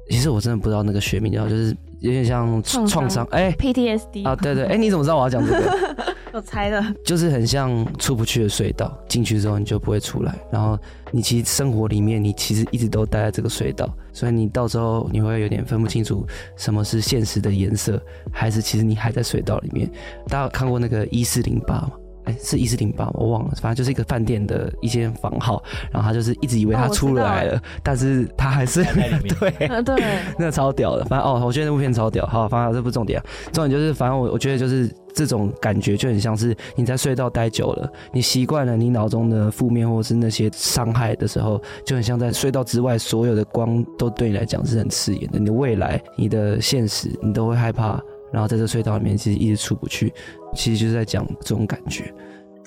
[0.09, 5.95] 其实我真的不知道那个学名叫，就是有点像创伤哎，PTSD 啊，对对，哎，你怎么知道我要讲这个？
[6.33, 10.35] 我猜的，就是很像出不去的隧道，进去之后你就不会出来。
[10.51, 10.77] 然后
[11.11, 16.27] 你其实生活里面，你其实一直都待在这个隧道，所以你到时候你会有点分不清楚
[16.57, 18.01] 什么是现实的颜色，
[18.33, 19.89] 还是其实你还在隧道里面。
[20.27, 21.91] 大家有看过那个一四零八吗？
[22.25, 23.09] 哎，是一四零八？
[23.13, 25.61] 我忘了，反正就是一个饭店的一间房号，
[25.91, 28.83] 然后他就是一直以为他出来了，哦、但是他还是。
[29.39, 29.95] 对，嗯、对，
[30.37, 31.05] 那个超屌的。
[31.05, 32.25] 反正哦，我觉得那部片超屌。
[32.25, 45.39] 好，反正这不重点啊，重点就是，反正我我觉得就是这种感觉就很像是你在隧道待久了，你习惯了你脑中的负面或是那些伤害的时候，就很像在隧道之外，所有的光都对你来讲是很刺眼的。
[45.39, 48.01] 你的未来、你的现实，你都会害怕。
[48.31, 50.11] 然后在这隧道里面，其实一直出不去，
[50.53, 52.13] 其实就是在讲这种感觉。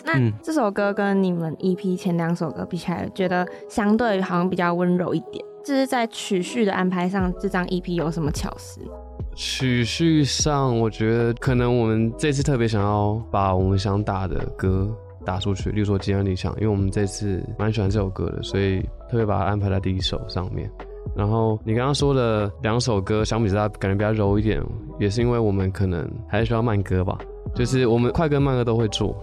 [0.05, 5.45] 那嗯这首歌跟你们 EP 前两首歌比起来，觉得相对好像比较温柔一点。
[5.65, 8.81] 就是在曲序的安排上，这张 EP 有什么巧思？
[9.35, 14.89] 曲序上，我觉得可能我们这次特别想要把我们想打的歌
[15.25, 18.81] 打出去，例如说《激战理想》，因为我们这次蛮喜欢这首歌的，所以
[19.11, 20.71] 特别把它安排在第一首上面。
[21.17, 24.63] 然后你刚刚说的两首歌，相比之下感觉比较柔一点，
[25.01, 27.19] 也是因为我们可能还是需要慢歌吧，
[27.57, 29.17] 就是我们快歌慢歌都会做。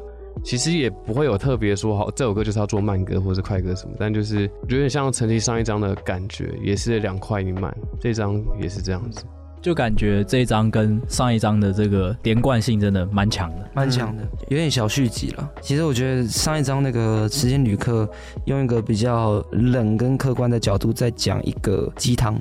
[0.44, 7.72] 其实也不会有特别说好这首歌就是要做慢歌或者快歌什么，但就是有点像陈綺上一张的感觉，也是两快一慢，
[8.02, 9.24] 这张也是这样子。
[9.62, 15.52] 就感觉这一张跟上一张的这个连贯性真的蛮强的，蛮强的，有点小续集了。
[15.62, 18.10] 其实我觉得上一张那个时间旅客
[18.46, 22.36] 用一个比较冷跟客观的角度在讲一个鸡汤。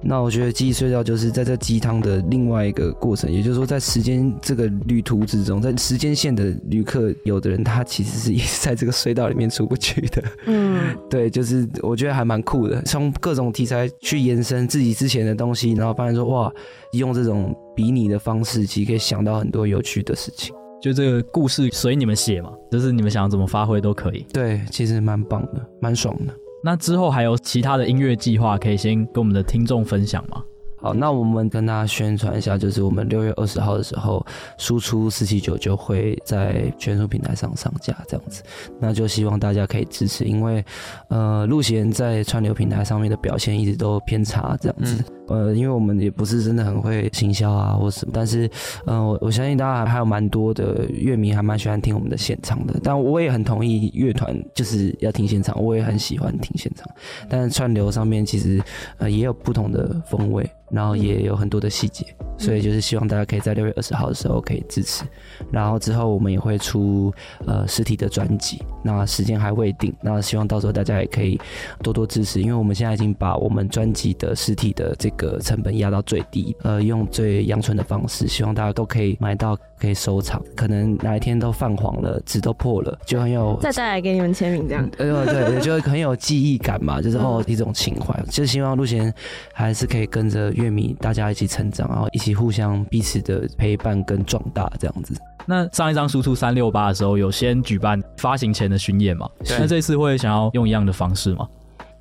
[0.00, 10.22] 那我觉得记忆隧道就是在这鸡汤的另外一个过程，也就是说，在时间这个旅途之中，在时间线的旅客，有的人他其实是一直在这个隧道里面出不去的。
[10.46, 16.52] 嗯， 对，就是我觉得还蛮酷的，从各种题材去延伸自己之前的东西，然后发现说哇，
[16.92, 20.54] 用这种比拟的方式，其实可以想到很多有趣的事情。
[20.80, 24.24] 就这个故事随你们写嘛，就是你们想要怎么发挥都可以。
[24.32, 26.32] 对，其实蛮棒的，蛮爽的。
[26.62, 30.42] 那之后还有其他的音乐计划，可以先跟我们的听众分享吗？
[30.80, 34.24] 好，那我们跟大家宣传一下，就是我们六月二十号的时候，
[34.58, 38.42] 输出四七九就会在全数平台上上架，这样子，
[38.80, 40.64] 那就希望大家可以支持，因为
[41.08, 48.46] 呃，陆贤在串流平台上面的表现一直都偏差，这样子，呃，因为我们也不是真的很会行销啊或什么，但是，
[48.86, 56.86] 嗯、呃，我我相信大家还有蛮多的乐迷还蛮喜欢听我们的现场的，但我也很同意乐团就是要听现场，我也很喜欢听现场，
[57.28, 58.62] 但是串流上面其实
[58.98, 60.48] 呃也有不同的风味。
[60.70, 62.04] 然后也有很多的细节，
[62.36, 65.04] 所以就是希望大家可以在六月二十号的时候可以支持。
[65.50, 67.12] 然后之后我们也会出
[67.46, 71.40] 呃实体的专辑，那时间还未定，那希望到时候大家也可以
[71.82, 80.42] 多多支持，因为我们现在已经把我们专辑的实体的这个成本压到最低，呃，用最阳春的方式，希望大家都可以买到，可以收藏。
[80.54, 84.90] 可能哪一天都泛黄了，纸都破了，就很有再带来给你们签名这样。
[84.98, 89.12] 呃，对对，就很有记忆感嘛， 就是哦一种情怀，就是希望陆贤
[89.52, 90.48] 还是可以跟着。
[90.58, 95.14] 乐迷大家一起成长，然后一起互相彼此的陪伴跟壮大，这样子。
[95.46, 99.28] 那上一张输出三六八的时候，有先举办发行前的巡演嘛？
[99.58, 101.46] 那这次会想要用一样的方式吗？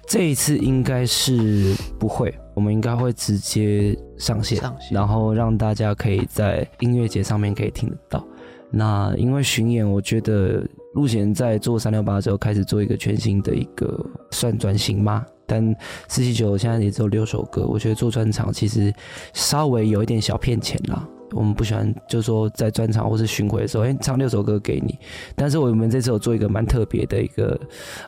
[0.07, 8.25] 这一次应该是不会，我们应该会直接上线，上线，然后让大家可以在音乐节上面可以听得到。
[8.71, 15.25] 那因为巡演，我觉得陆贤在做三六八的时候开始做一个全新的一个算转型吗？
[15.45, 15.75] 但
[16.07, 18.93] 四七九现在也只有六首歌，我觉得做专场其实
[19.33, 21.05] 稍微有一点小骗钱啦。
[21.31, 24.97] 我们不喜欢，就是说在专场或是巡回的时候，哎、欸，唱六首歌给你。
[25.35, 27.59] 但是我们这次有做一个蛮特别的一个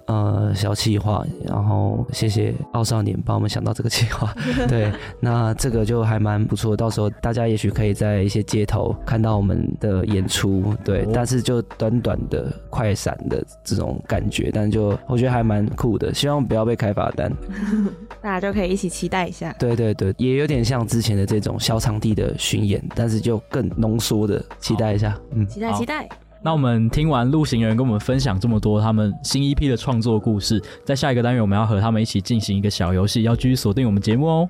[0.05, 4.33] 呃小企划，然后谢谢奥少年帮我们想到这个企划。
[4.67, 6.77] 对，那这个就还蛮不错。
[6.77, 11.05] 到时候大家也许可以在一些街头看到我们的演出，对。
[11.13, 16.13] 但是就短短的快闪的这种感觉，但就我觉得还蛮酷的。
[16.13, 17.31] 希望不要被开罚单，
[18.21, 19.53] 大家就可以一起期待一下。
[19.59, 26.07] 对对对，也有点像之前的这种小场地的巡演，但是就更浓缩的，期待一下，嗯，期待期待。
[26.41, 34.49] 那我们听完陆行人跟我们分享这么多他们新一批的创作故事，在下一个单元我们要和他们一起进行一个小游戏，要继续锁定我们节目哦。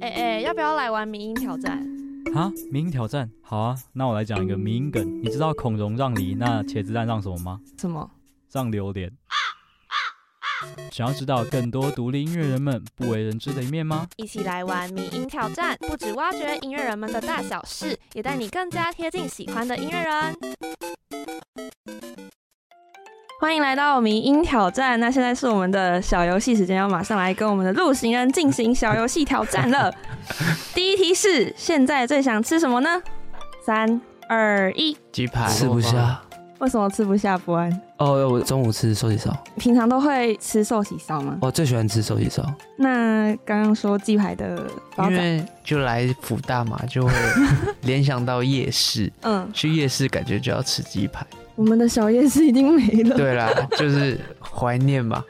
[0.00, 1.78] 哎哎，要不要来玩迷音挑战？
[2.34, 3.76] 啊，迷音挑战，好啊。
[3.92, 7.60] 那我来讲一个迷音梗，你知道孔融让梨，那茄子蛋让什么吗？
[7.78, 8.10] 什么？
[8.50, 9.10] 让榴莲。
[10.90, 14.06] 想要知道更多独立音乐人们不为人知的一面吗？
[14.16, 20.36] 一起来玩迷音挑战，不止挖掘音乐人们的大小事，也带你更加贴近喜欢的音乐人。
[23.40, 29.92] 欢迎来到迷音挑战，那现在是我们的小游戏时间，要马上来跟我们的路行人进行小游戏挑战了。
[30.74, 33.02] 第一题是：现在最想吃什么呢？
[33.66, 36.22] 三二一，鸡排吃不下。
[36.62, 37.68] 为什么吃不下不安？
[37.96, 39.36] 哦，我中午吃寿喜烧。
[39.56, 41.36] 平常都会吃寿喜烧吗？
[41.42, 42.40] 我最喜欢吃寿喜烧。
[42.78, 47.12] 那刚刚说鸡排的包，因为就来福大嘛，就会
[47.80, 49.12] 联想到夜市。
[49.22, 51.26] 嗯，去夜市感觉就要吃鸡排。
[51.54, 53.16] 我们的小夜市已经没了。
[53.16, 55.22] 对啦，就是怀念嘛，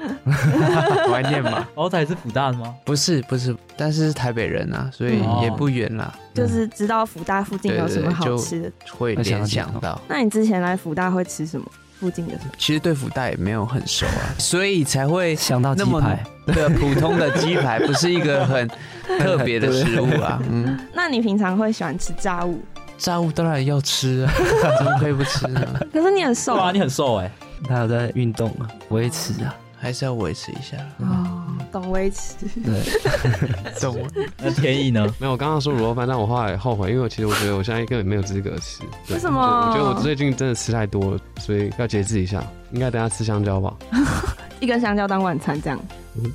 [1.10, 1.66] 怀念嘛。
[1.74, 2.74] 宝仔是福大的吗？
[2.84, 6.12] 不是，不是，但是是台北人啊，所以也不远啦。
[6.34, 10.00] 就是知道福大附近有什么好吃的，会联想到。
[10.08, 11.66] 那你之前来福大会吃什么？
[11.98, 12.34] 附近的？
[12.58, 16.20] 其实对福大也没有很熟啊，所以才会想到鸡排。
[16.46, 18.68] 对，普通的鸡排不是一个很
[19.20, 20.42] 特别的食物啊。
[20.50, 22.60] 嗯，那你平常会喜欢吃炸物？
[22.98, 24.32] 炸物当然要吃啊，
[24.78, 25.60] 怎么可以不吃呢？
[25.92, 27.30] 可是你很瘦啊，你很瘦哎、
[27.68, 30.76] 他有在运动啊，维持啊，还是要维持一下。
[30.98, 32.34] 哦，懂维持。
[32.64, 33.98] 对，懂。
[34.38, 35.04] 那天意呢？
[35.18, 38.80] 没有，我刚刚说卤肉饭，但我后来后悔，因为我其实我觉得我现在根本没有资格吃。
[39.08, 42.42] 对为什么我觉得我最近真的吃太多了，所以要节制一下。
[42.72, 43.74] 应该等下吃香蕉吧，
[44.60, 45.78] 一根香蕉当晚餐这样。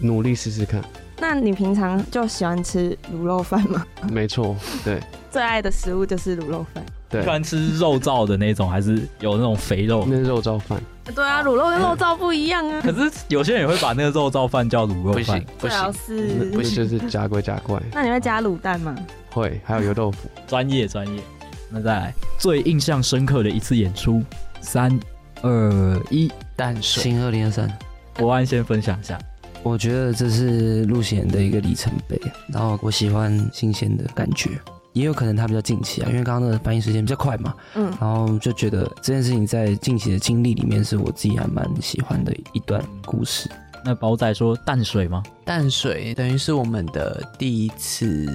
[0.01, 0.83] 努力试试看。
[1.19, 3.85] 那你平常就喜欢吃卤肉饭吗？
[4.11, 5.01] 没错，对
[5.31, 6.83] 最爱的食物就是卤肉饭。
[7.09, 10.05] 对喜，欢吃肉燥的那种，还是有那种肥肉？
[10.07, 10.81] 那是肉燥饭。
[11.15, 12.81] 对啊，卤肉跟肉燥不一样啊。
[12.85, 15.45] 可是有些人也会把那个肉燥饭叫卤肉饭不行饭。
[15.57, 18.93] 不行，是那就是假鬼假怪， 那你会加卤蛋吗？
[19.31, 20.29] 会还有油豆腐。
[20.47, 21.21] 专业专业。
[21.69, 24.21] 那再来最印象深刻的一次演出，
[24.61, 24.97] 三
[25.41, 27.69] 二一，淡水新二零二三，
[28.17, 29.17] 国安先分享一下。
[29.63, 32.19] 我觉得这是陆贤的一个里程碑。
[32.47, 34.51] 然后我喜欢新鲜的感觉，
[34.93, 37.53] 也有可能他比较近期啊，因为刚刚那个反应时间比较快嘛。
[37.75, 43.49] 嗯，然后就觉得这件事情在近期的经历里面，是我自己还蛮喜欢的一段故事。
[43.85, 45.23] 那宝仔说淡水吗？
[45.45, 48.25] 淡水等于是我们的第一次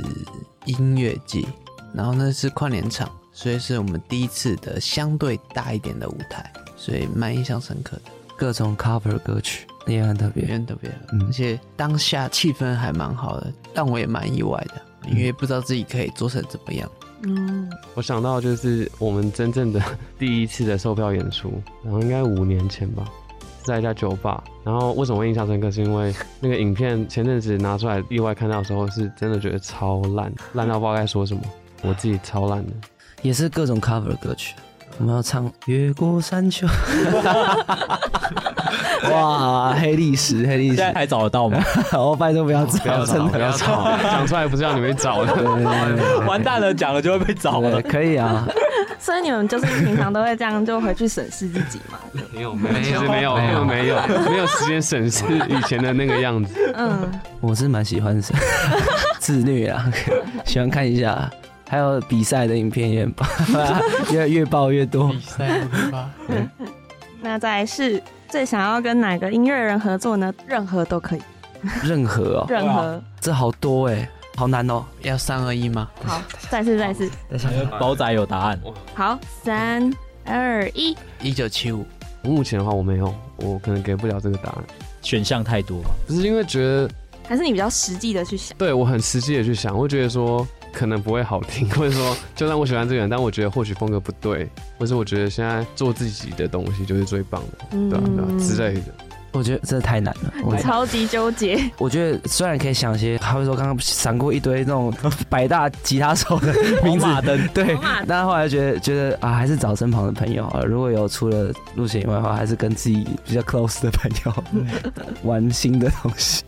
[0.65, 1.47] 音乐季，
[1.93, 8.03] 然后那是跨年场，所以是我们第一次的相对大一点的舞台，所以蛮印象深刻的，
[8.37, 10.45] 各种 cover 歌曲也很特别。
[10.45, 10.91] 也很特别。
[11.13, 16.91] 嗯而且当下气氛还蛮好的，让我也蛮意外的，因为不知道自己可以做成怎么样。
[17.25, 19.81] 嗯，我想到就是我们真正的
[20.19, 21.53] 第一次的售票演出，
[21.85, 23.05] 然后应该五年前吧，
[23.63, 24.43] 在一家酒吧。
[24.65, 25.71] 然后为什么会印象深刻？
[25.71, 31.43] 是因为那个影片前阵子拿出来，意外看到的时候，是真的觉得超烂，烂到不知道该说什么。
[31.83, 32.73] 我自己超烂的。
[33.23, 34.57] 也是各种 cover 歌曲。
[34.99, 36.67] 我们要唱《越过山丘》。
[39.11, 40.95] 哇，黑历史，黑历现在史！
[40.95, 41.59] 还找得到吗？
[41.93, 45.35] 我 拜托不要找，不要吵，真的不要找， 讲出来不是要你们找的。
[46.27, 47.83] 完蛋了，讲了就会被找对了。
[47.83, 48.47] 可以啊，
[48.99, 51.99] 所以你们就是平常都会这样，就回去审视自己嘛。
[52.33, 53.97] 没有，没有，其实没有，没有，没有，
[54.31, 56.73] 没有时间审视以前的那个样子。
[56.77, 58.23] 嗯，我是蛮喜欢的
[59.19, 59.85] 自虐啊，
[60.47, 61.29] 喜欢看一下。
[61.73, 63.27] 还有比赛的影片也很棒，
[64.13, 65.09] 越越爆越多。
[65.09, 65.67] 比赛
[67.23, 70.31] 那再来是最想要跟哪个音乐人合作呢？
[70.47, 71.23] 任何都可以，
[71.83, 73.03] 任何哦， 任何。
[73.19, 74.07] 这好多哎，
[74.37, 74.85] 好难哦。
[75.01, 75.89] 要三二一吗？
[76.05, 76.21] 好，
[76.51, 77.09] 再次，再次。
[77.31, 77.49] 等一下，
[77.79, 78.61] 宝仔有答案，
[78.95, 79.91] 好，三
[80.27, 81.87] 二一，一九七五，
[82.23, 84.65] 目前的话我没有，我可能给不了这个答案，
[85.01, 85.89] 选项太多吧？
[86.07, 86.91] 不是因为觉得
[87.27, 88.55] 还是你比较实际的去想。
[88.59, 94.49] 对我很实际的去想，我会觉得说可能不会好听，或者说就算我喜欢这个人，但我觉得或许风格不对，
[94.79, 98.95] 或是我觉得现在做自己的东西就是最棒的，对啊对啊之类的。
[99.35, 100.31] 我觉得这太难了。
[100.45, 101.59] 我超级纠结。
[101.79, 104.93] 我觉得虽然可以想一些，他会说刚刚闪过一堆那种
[105.31, 106.53] 百大吉他手的
[106.85, 107.75] 名字，灯对
[108.07, 110.67] 但后来觉得觉得啊，还是找身旁的朋友好了。
[110.67, 114.45] 如果有除了路线以外的话，还是跟自己比较 close 的朋友
[115.25, 116.45] 玩新的东西，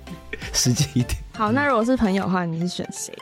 [0.52, 1.16] 实际一点。
[1.32, 3.14] 好，那如果是朋友的话，你是选谁？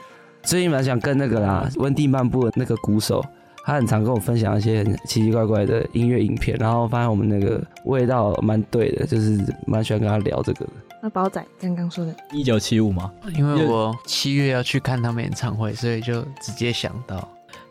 [0.43, 3.25] 最近蛮想跟那个啦，温蒂漫步的那个鼓手，
[3.65, 10.73] 他很常跟我分享一些很奇奇怪怪的音乐影片，然后发现我们那个味道蛮对的，就是蛮喜欢跟他聊这个的。
[11.01, 13.11] 那宝仔刚刚说的，一九七五吗？
[13.35, 17.29] 因为我七月要去看他们演唱会，所以就直接想到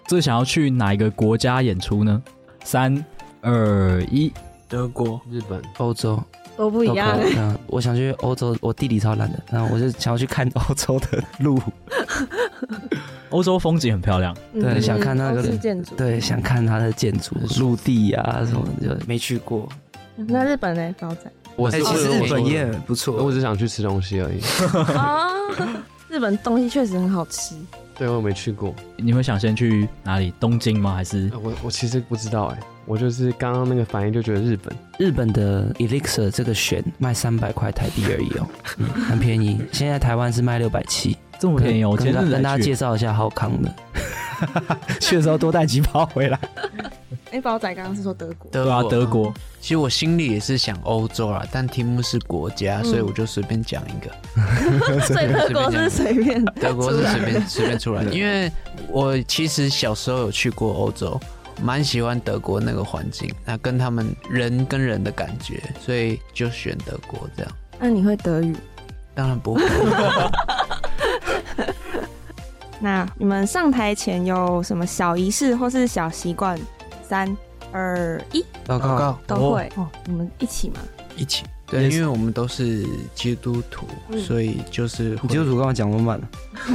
[0.07, 2.21] 最想要去哪一个国家演出呢？
[2.63, 3.03] 三
[3.41, 4.31] 二一，
[4.67, 5.19] 德国。
[5.29, 6.21] 日本欧洲
[6.61, 11.59] 都不一样嗯，我想去欧洲，我地理超烂的，然后我就想要去看欧洲的路，
[13.31, 15.95] 欧洲风景很漂亮，对嗯想看那个建筑。
[15.95, 19.67] 对，想看它的建筑、陆地呀、什么的，就没去过。
[20.15, 20.95] 那日本呢？
[20.99, 23.23] 宝仔哎、我是其实日本也很不错。
[23.23, 24.39] 我只想去吃东西而已，
[24.95, 25.29] 啊，
[26.09, 27.55] 日本东西确实很好吃。
[28.01, 28.73] 对我没去过。
[28.97, 30.33] 你会想先去哪里？
[30.39, 30.95] 东京吗？
[30.95, 34.75] 还是呃我我其实不知道哎，我就是刚刚那个反应就觉得日本。
[34.97, 38.47] 日本的 Elixir 这个弦卖三百块台币而已哦、
[38.79, 39.61] 嗯，很便宜。
[39.71, 41.91] 现在台湾是卖六百七，这么便宜哦？
[41.91, 43.71] 我跟前阵子跟大家介绍一下浩康的，
[44.99, 46.39] 去的时候多带几包回来。
[47.31, 49.33] 哎，包仔刚刚是说德国，德对啊，德国。
[49.61, 54.11] 其实我心里也是想欧洲啊，但题目是国家，嗯所以我就随便讲一个。
[55.05, 56.43] 所以德国是随便。
[56.59, 58.51] 德国是随便随便出来的，因为
[58.89, 61.17] 我其实小时候有去过欧洲，
[61.61, 67.51] 蛮喜欢德国那个环境，那跟他们人跟人的感觉，所以就选德国这样。
[67.79, 68.55] 那你会德语？
[69.13, 69.61] 当然不会，
[72.81, 76.59] 那你们上台前有什么小仪式或是小习惯？
[77.07, 77.37] 三
[77.71, 79.71] 二一，祷告，都会？
[79.75, 79.87] 哦。
[80.05, 80.79] 你们一起吗？
[81.15, 81.43] 一起。
[81.67, 84.19] 对，因为我们都是基督徒，嗯。
[84.19, 86.19] 所以就是你基督徒刚刚讲那么慢？
[86.19, 86.27] 了，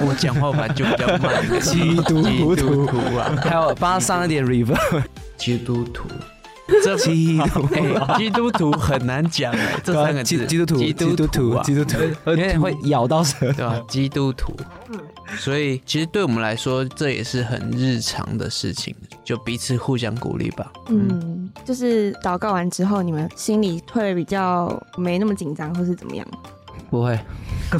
[0.06, 1.60] 我讲话本来就比较慢。
[1.60, 5.02] 基督徒基督徒啊，还有帮他上一点 reverb。
[5.36, 6.08] 基督徒，
[6.82, 7.68] 这基督。
[7.74, 13.78] 哎， 基督徒很难讲哎，这三个字，基基督徒，基督徒啊，基督徒，有点会咬到舌对吧？
[13.88, 14.54] 基督徒，
[15.38, 20.72] 所以其实对我们来说，这也是很日常的事情，就彼此互相鼓励吧。
[20.88, 26.26] 嗯，就是祷告完之后，你们心里会比较没那么紧张，或是怎么样？
[26.90, 27.18] 不会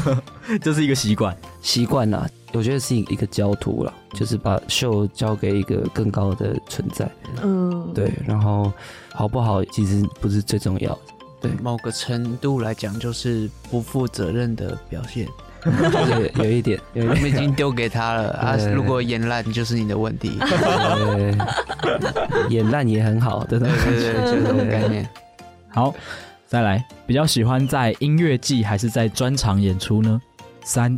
[0.61, 1.37] 这是一个习惯。
[1.63, 2.29] 习惯了。
[2.53, 7.11] 我觉得是一一个交托了，就是把秀交给一个更高的存在。
[7.43, 8.73] 嗯，对，然后
[9.13, 11.01] 好不好其实不是最重要的。
[11.43, 15.29] 对某个程度来讲，就是不负责任的表现。
[15.67, 18.57] 有 有一点，有 一我们已经丢给他了啊！
[18.57, 20.39] 对如果演烂，就是你的问题。
[20.41, 21.37] 对
[22.51, 23.85] 演烂也很好，对不对对？
[23.85, 25.09] 对对，就这种概念。
[25.69, 25.95] 好，
[26.47, 30.21] 再来，比较喜欢在音乐季还是在专场演出呢？
[30.64, 30.97] 三、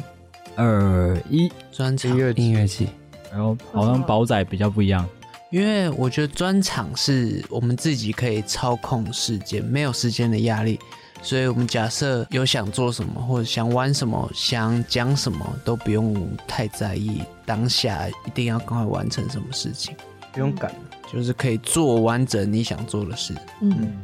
[0.57, 2.89] 二、一，专场音乐音乐季，
[3.33, 5.07] 然后好像宝仔比较不一样。
[5.51, 10.79] 因为我觉得专场是我们自己可以操控时间，没有时间的压力，
[11.23, 19.95] 所以我们假设有想做什么，或者想玩什么，想讲什么，都不用太在意当下一定要赶快完成什么事情，
[20.33, 20.73] 不用赶。
[21.11, 23.35] 就是可以做完整你想做的事。
[23.62, 23.97] 嗯，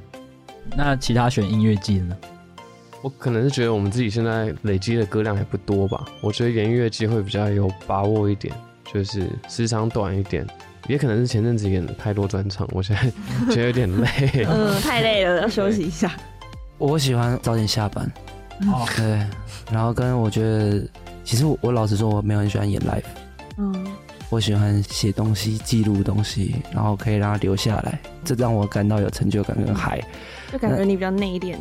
[0.74, 2.16] 那其他选音乐季呢？
[3.02, 8.54] 我可能是觉得我们自己现在累积的歌量还不多吧，我觉得演音乐季会比较有把握一点，
[8.90, 10.46] 就是时长短一点，
[10.88, 13.02] 也可能是前阵子演了太多专场，我现在
[13.54, 14.08] 觉得有点累。
[14.48, 16.10] 嗯，太累了，要休息一下。
[16.78, 18.10] 我喜欢早点下班，
[18.62, 19.04] 哦，对，
[19.72, 20.82] 然后跟我觉得，
[21.24, 23.02] 其实我我老实说，我没有很喜欢演 live，
[23.58, 23.86] 嗯，
[24.28, 30.02] 我喜欢写东西、记录东西，然后可以让它留下来，这让我感到有成就感跟嗨。
[30.52, 31.56] 就感觉你比较内敛。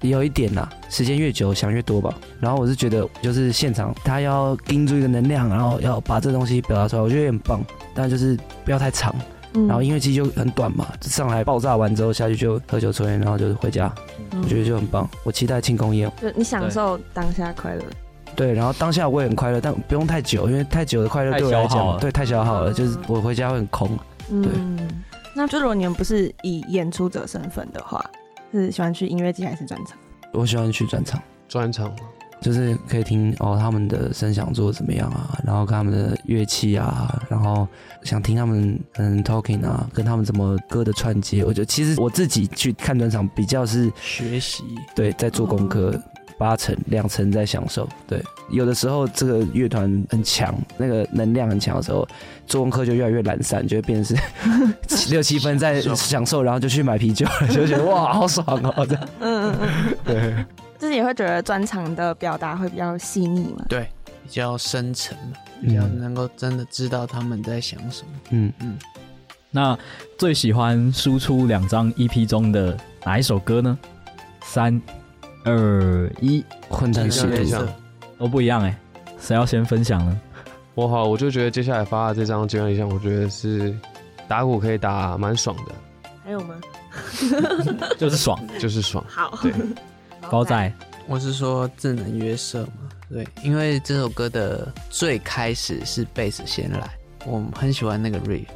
[0.00, 2.12] 有一点啦，时间越久想越多吧。
[2.38, 7.64] 然后我是觉得，就是现场他要盯住一个能量，然后要把这东西表达出来，我觉得也很棒。
[7.94, 9.24] 但就是不要太长，嗯
[9.54, 13.94] 然后音乐季就很短嘛，上来爆炸完之后下去就喝酒抽烟，然后就回家，
[14.42, 15.08] 我觉得就很棒。
[15.22, 17.82] 我期待庆功宴，就你享受当下快乐。
[18.36, 23.88] 对，然后当下我也很快乐，但不用太久，因为太久的快乐对我来讲，对太消耗了，就是我回家会很空。
[24.28, 25.02] 对嗯，
[25.36, 28.04] 那就如果你们不是以演出者身份的话，
[28.52, 29.96] 是喜欢去音乐季还是专场？
[30.32, 31.22] 我喜欢去专场。
[31.46, 31.96] 专场嘛，
[32.40, 37.66] 就是可以听哦他们的声响做的怎么样啊，然后看他们的乐器啊，然后
[38.02, 41.44] 想听他们嗯 talking 啊，跟他们怎么歌的串接。
[41.44, 44.62] 我觉得其实我自己去看专场比较是学习，
[44.94, 45.98] 对在做功课，
[46.38, 47.88] 八成两成在享受。
[48.06, 52.06] 对，有的时候这个乐团很强，那个能量很强的时候，
[52.46, 54.22] 做功课就越来越懒散，就会变成是
[55.10, 59.08] 六七分在享受，然后就去买啤酒了，就觉得哇好爽哦这样。
[59.20, 60.44] 嗯嗯嗯，对。
[60.84, 63.64] 就是也会觉得专场的表达会比较细腻嘛。
[63.70, 63.88] 对，
[64.22, 68.08] 比较深沉嘛，嗯比较能够真的知道他们在想什么。
[68.30, 68.78] 嗯嗯，
[69.50, 69.78] 那
[70.18, 73.78] 最喜欢输出两张 EP 中的哪一首歌呢？
[74.42, 74.78] 三、
[75.46, 77.66] 二、一，混蛋使徒有点像。
[78.18, 78.78] 都不一样哎，
[79.18, 80.20] 谁要先分享呢？
[80.74, 83.74] 我好，我就觉得接下来发的这张阶段理想，我觉得是
[84.28, 85.74] 打鼓可以打蛮爽的，
[86.22, 86.54] 还有吗？
[87.96, 89.02] 就是爽，就是爽。
[89.08, 89.50] 好，对，
[90.30, 90.72] 宝仔，
[91.06, 96.90] 我是说智能约瑟嘛，对，因为这首歌的最开始是贝斯先来，
[97.24, 98.46] 我很喜欢那个 riff，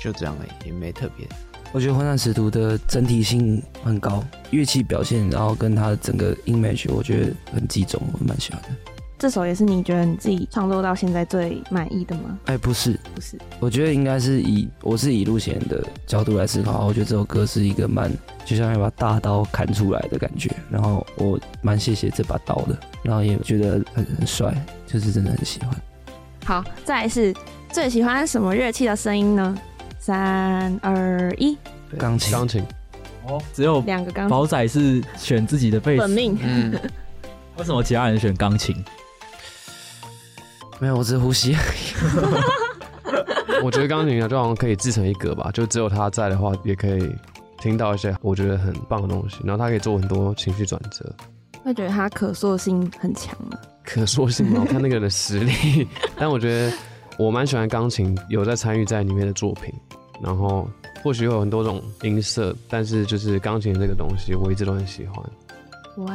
[0.00, 1.26] 就这样而已，也没特别。
[1.72, 8.68] 我觉得《混乱使徒》的整体性很高，乐器表现，然后跟他的整个 image，我觉得很集中，我蛮喜欢的。
[9.20, 12.38] 这首也是你觉得你自己创作到现在最满意的吗？
[12.46, 18.10] 哎，不是，不是，我觉得应该是以我是以陆贤的角度来思考，我觉得这首歌是一个蛮
[18.46, 24.54] 就像一把大刀砍出来的感觉，然后我蛮谢谢这把刀的，然后也觉得很很帅，
[24.86, 25.70] 就是真的很喜欢。
[26.46, 27.34] 好，再来是
[27.70, 29.54] 最喜欢什么乐器的声音呢？
[29.98, 31.58] 三二一，
[31.98, 32.64] 钢琴，钢琴，
[33.28, 36.38] 哦，只有两个钢琴宝仔是选自己的贝斯，本命。
[36.42, 36.72] 嗯，
[37.58, 38.74] 为什么其他人选钢琴？
[40.80, 41.54] 没有，我只是呼吸。
[43.62, 47.14] 我觉得钢琴啊，就好像可以自成一格吧，就只有他在的话，也可以
[47.58, 51.14] 听到一些我觉得很棒的东西，然后他可以做很多情绪转折，
[51.62, 53.58] 会觉得它可塑性很强吗？
[53.84, 56.72] 可塑性嘛， 我看那个人的实力，但我觉得
[57.18, 59.70] 我蛮喜欢钢琴，有在参与在里面的作品，
[60.22, 60.66] 然后
[61.02, 65.22] 或许会有很多种音色，但是就是钢琴这个东西，我一直都很喜欢。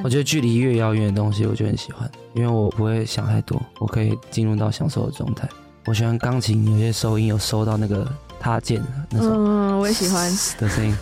[0.03, 5.47] 我觉得距离越遥远的东西，我就很喜欢，因为我不会想太多，我可以进入到享受的状态。
[5.85, 8.07] 我喜欢钢琴，有些收音有收到那个
[8.39, 10.31] 踏键那种嗯，我也喜欢。
[10.57, 10.97] 的声音，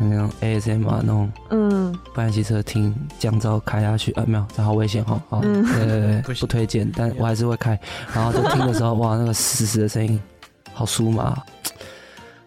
[0.00, 7.78] 那种 ASM 啊那种嗯，不然骑车听降噪开下去，啊没有，这好危险哦，好，嗯对对对，不推荐，但我还是会开，
[8.12, 10.20] 然后就听的时候，哇，那个嘶嘶的声音，
[10.72, 11.40] 好酥麻，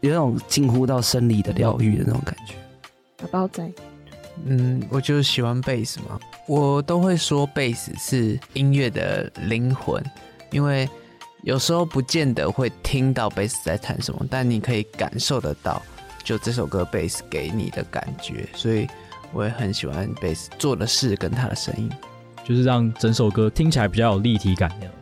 [0.02, 2.56] 有那种近乎到生理的疗愈的那种感觉。
[3.22, 3.70] 小包仔，
[4.46, 10.04] 嗯，我就喜欢贝斯嘛，我都会说贝斯是音乐的灵魂，
[10.52, 10.90] 因为
[11.44, 15.82] 有时候不见得会听到贝斯在弹什么，但你可以感受得到，
[16.24, 18.88] 就这首歌贝斯给你的感觉，所以
[19.34, 21.90] 我也很喜欢贝斯做的事跟他的声音。
[22.44, 24.94] 就是让整首歌听起来比较有立体感那样。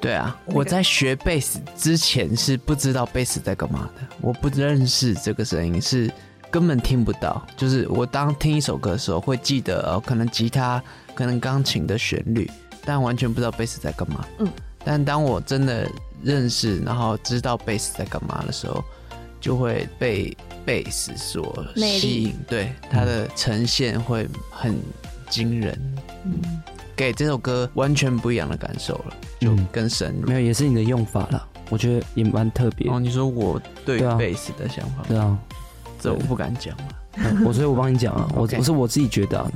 [0.00, 6.10] 对啊，我在学贝斯之前是不知道贝斯在干嘛的，我不认识这个声音，是
[6.50, 7.44] 根本听不到。
[7.56, 10.82] 就是我当听一首歌的时候，会记得哦，可能吉他、
[11.14, 12.50] 可能钢琴的旋律，
[12.84, 14.26] 但完全不知道贝斯在干嘛。
[14.38, 14.48] 嗯，
[14.84, 15.88] 但当我真的
[16.22, 18.84] 认识，然后知道贝斯在干嘛的时候，
[19.40, 24.76] 就会被贝斯所吸引，对它的呈现会很
[25.28, 25.94] 惊人。
[26.24, 26.62] 嗯，
[26.94, 30.28] 给这首歌完全不一样的感受了，就嗯更深入。
[30.28, 32.90] 没有，也是你的用法了，我觉得也蛮特别。
[32.90, 35.38] 哦，你说我对贝斯的想法，对啊，
[36.00, 36.84] 这我不敢讲嘛。
[37.16, 39.50] 嗯我所以我帮你讲啊， 我 OK 我是我自己觉得啊，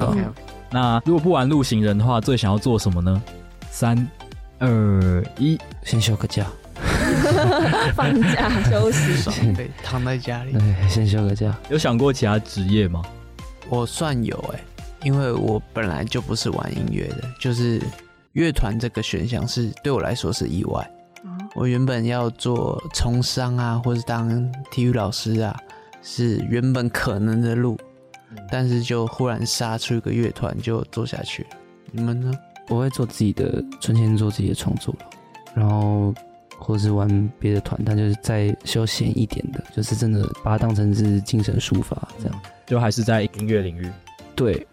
[0.71, 3.23] 那如果不玩路行人的话，最想要做什么呢？
[3.71, 3.97] 三、
[4.59, 6.47] 二、一，先休个假，
[7.95, 10.53] 放假休息， 爽被躺在家里。
[10.53, 11.57] 对，先休个假。
[11.71, 13.03] 有想过其他职业吗？
[13.69, 14.61] 我算有哎、
[15.05, 17.81] 因为我本来就不是玩音乐的，就是
[18.33, 20.91] 乐团这个选项是对我来说是意外。
[21.55, 25.57] 我原本要做从商啊，或是当体育老师啊，
[26.07, 27.79] 是原本可能的路，
[28.53, 31.47] 但是就忽然杀出一个乐团，就做下去。
[31.91, 32.31] 你们呢？
[32.69, 34.95] 我会做自己的，存钱做自己的创作，
[35.55, 36.15] 然后
[36.59, 42.41] 或是玩别的团，但就是再休闲一点的，就是真的把它当成是精神抒发这样。
[42.67, 43.91] 就还是在音乐领域。
[44.35, 44.67] 对，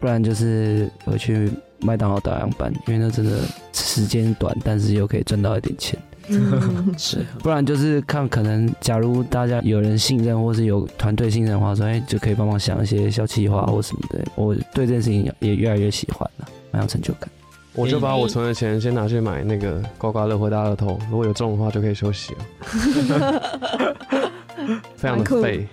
[0.00, 3.40] 不然就是回去麦当劳打烊班，因为那真的
[3.72, 5.98] 时间短，但是又可以赚到一点钱。
[6.28, 14.24] 嗯， 是不然就是看可能，假如大家有人信任，或是有团队信任的话，说哎就可以帮忙想一些小企划或什么的。
[14.34, 17.28] 我对这件事情也越来越喜欢了，蛮有成就感。
[17.74, 22.40] 我就把我存的钱先拿去买那个刮刮乐或大乐透，如果有中的话就可以休息了。
[24.96, 25.68] 非常的蛮酷废。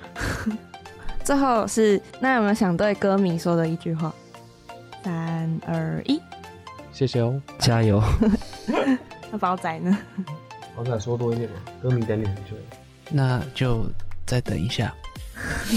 [1.24, 4.14] 最后是那有没有想对歌迷说的一句话？
[5.03, 6.22] 三二一，
[6.91, 7.41] 谢谢哦。
[7.58, 8.01] 加油！
[9.32, 9.97] 那包仔呢？
[10.76, 12.51] 我再说多一点嘛，歌迷等你很久。
[13.09, 13.86] 那就
[14.26, 14.93] 再等一下，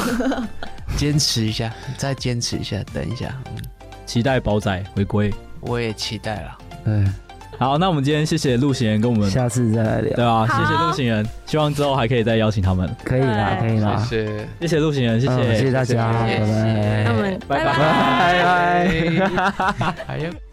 [0.97, 3.35] 坚持一下，再坚持一下，等一下。
[3.55, 3.63] 嗯，
[4.07, 5.33] 期待宝仔回归。
[5.61, 6.59] 我也期待了。
[6.85, 7.15] 嗯，
[7.59, 10.17] 好，那我们今天谢谢陆行人跟我们，下次再来聊。
[10.17, 12.89] 对啊，好谢谢陆行人，希望之后还可以再邀请他们。
[13.05, 13.97] 可以啦，可以啦。
[14.09, 14.49] 谢谢。
[14.63, 17.05] 谢谢陆行人，谢嗯谢谢谢，大家，拜拜。
[17.05, 19.95] 那我们拜拜拜拜拜。
[20.07, 20.48] 还有。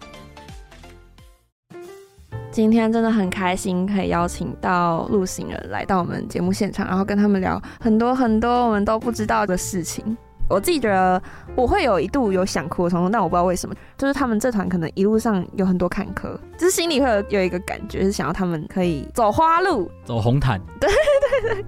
[2.56, 10.16] 今天真的很开心，可以邀请到陆行人来到我们节目现场，然后跟他们聊很多很多我们都不知道的事情。
[10.48, 11.22] 我自己觉得
[11.54, 19.92] 我会有一度有想哭的冲动，但我不知道为什么，就是他们这团可能一路上有很多坎坷，就是心里会有有一个感觉，是想要他们可以走花路。
[20.06, 20.58] 走红毯。
[20.80, 21.66] 对对对。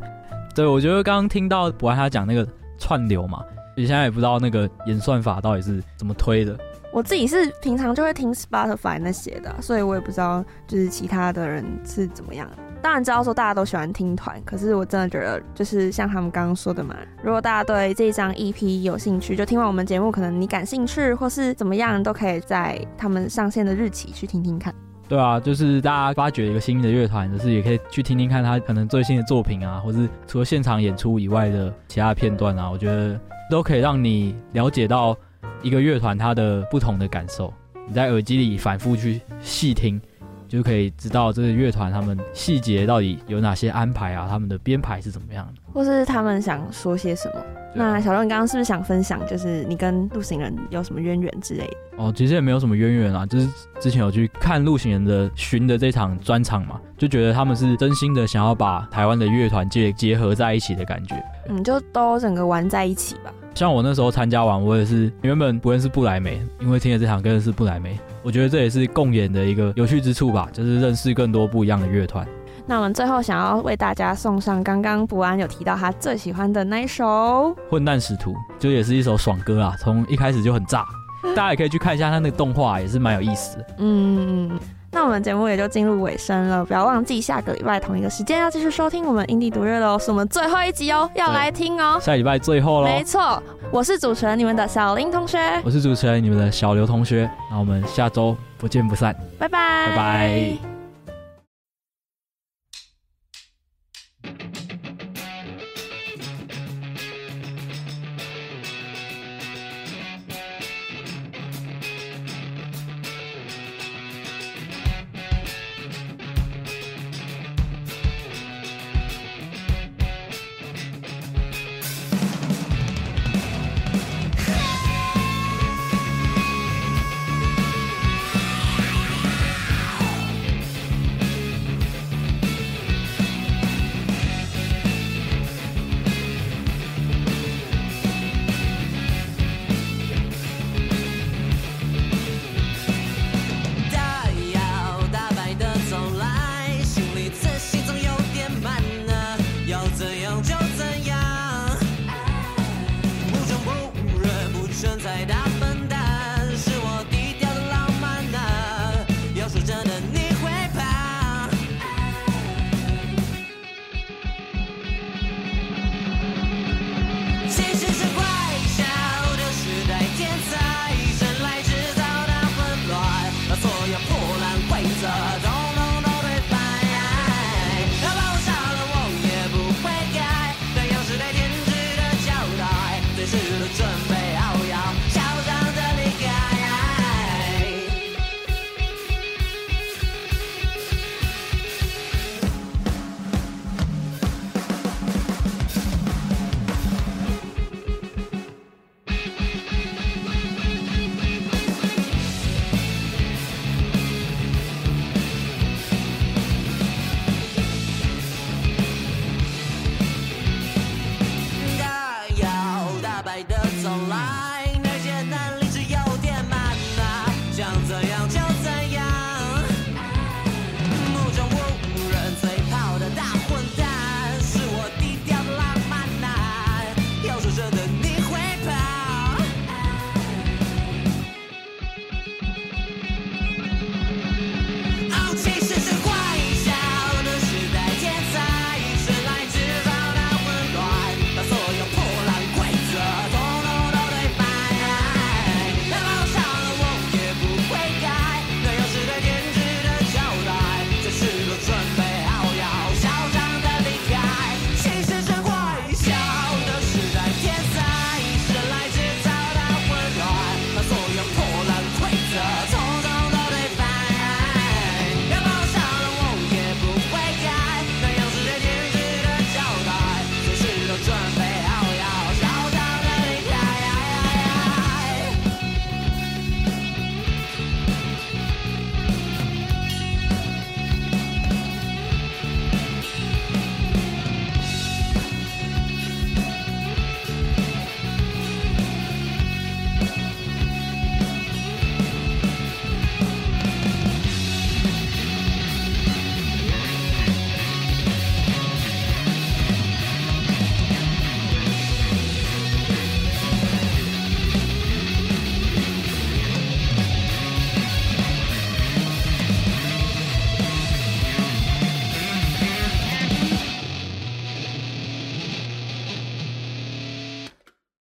[0.55, 3.43] 对，我觉得刚刚听到博安他讲那个串流嘛，
[3.75, 6.57] 你现在也不知道那个演算法到底是怎么推的。
[6.91, 12.49] 我自己是平常就会听 Spotify 那些的，所以我也不知道就是其他的人是怎么样。
[12.81, 24.73] 当然知道说大家都喜欢听团，可是我真的觉得就是像他们刚刚说的嘛，如果大家对这张 EP 有兴趣，就听完我们节目，可能你感兴趣或是怎么样，都可以在他们上线的日期去听听看。
[25.09, 33.19] 对啊，就是大家发掘一个新的乐团，就是也可以去听听看他可能最新的作品啊，或是除了现场演出以外的其他片段啊，我觉得
[33.49, 35.17] 都可以让你了解到
[35.61, 37.53] 一个乐团它的不同的感受。
[37.87, 39.99] 你在耳机里反复去细听，
[40.47, 47.35] 就可以知道这个乐团他们细节到底有哪些安排啊，他们的编排是怎么样的，或是他们想说些什么。
[47.73, 51.77] 那小龙，你刚刚是不是想分享，就是你跟陆行人有什么渊源之类的？
[51.97, 53.47] 哦，其实也没有什么渊源啊，就是
[53.79, 61.23] 之前有去看陆行人的巡的这场专场嘛，就觉得他们是真心的想要把台湾的乐团结结合在一起的感觉。
[61.49, 63.31] 嗯，就都整个玩在一起吧。
[63.57, 72.23] 像我那时候参加完，我也是原本不认识布莱梅，因为听了这场更认识布莱梅，我觉得这也是共演的一个有趣之处吧，就是认识更多不一样的乐团。
[72.67, 77.03] 那我们最后想要为大家送上刚刚博安有提到他最喜欢的那一首
[77.67, 80.85] 《混蛋使徒》，就也是一首爽歌啊，从一开始就很炸，
[81.35, 83.65] 大家也可以去看一下他那个动画，也是蛮有意思的。
[83.79, 84.51] 嗯，
[84.97, 91.99] 那我们节目也就进入尾声了，不要忘记下个礼拜同一个时间要继续收听我们印地独乐喽，是我们最后一集哦，要来听哦。
[92.01, 92.87] 下礼拜最后喽。
[92.87, 93.39] 没错，
[93.69, 100.76] 我是主持人你们的小林同学，我是主持人你们的小刘同学，那我们下周不见不散，拜拜，拜拜。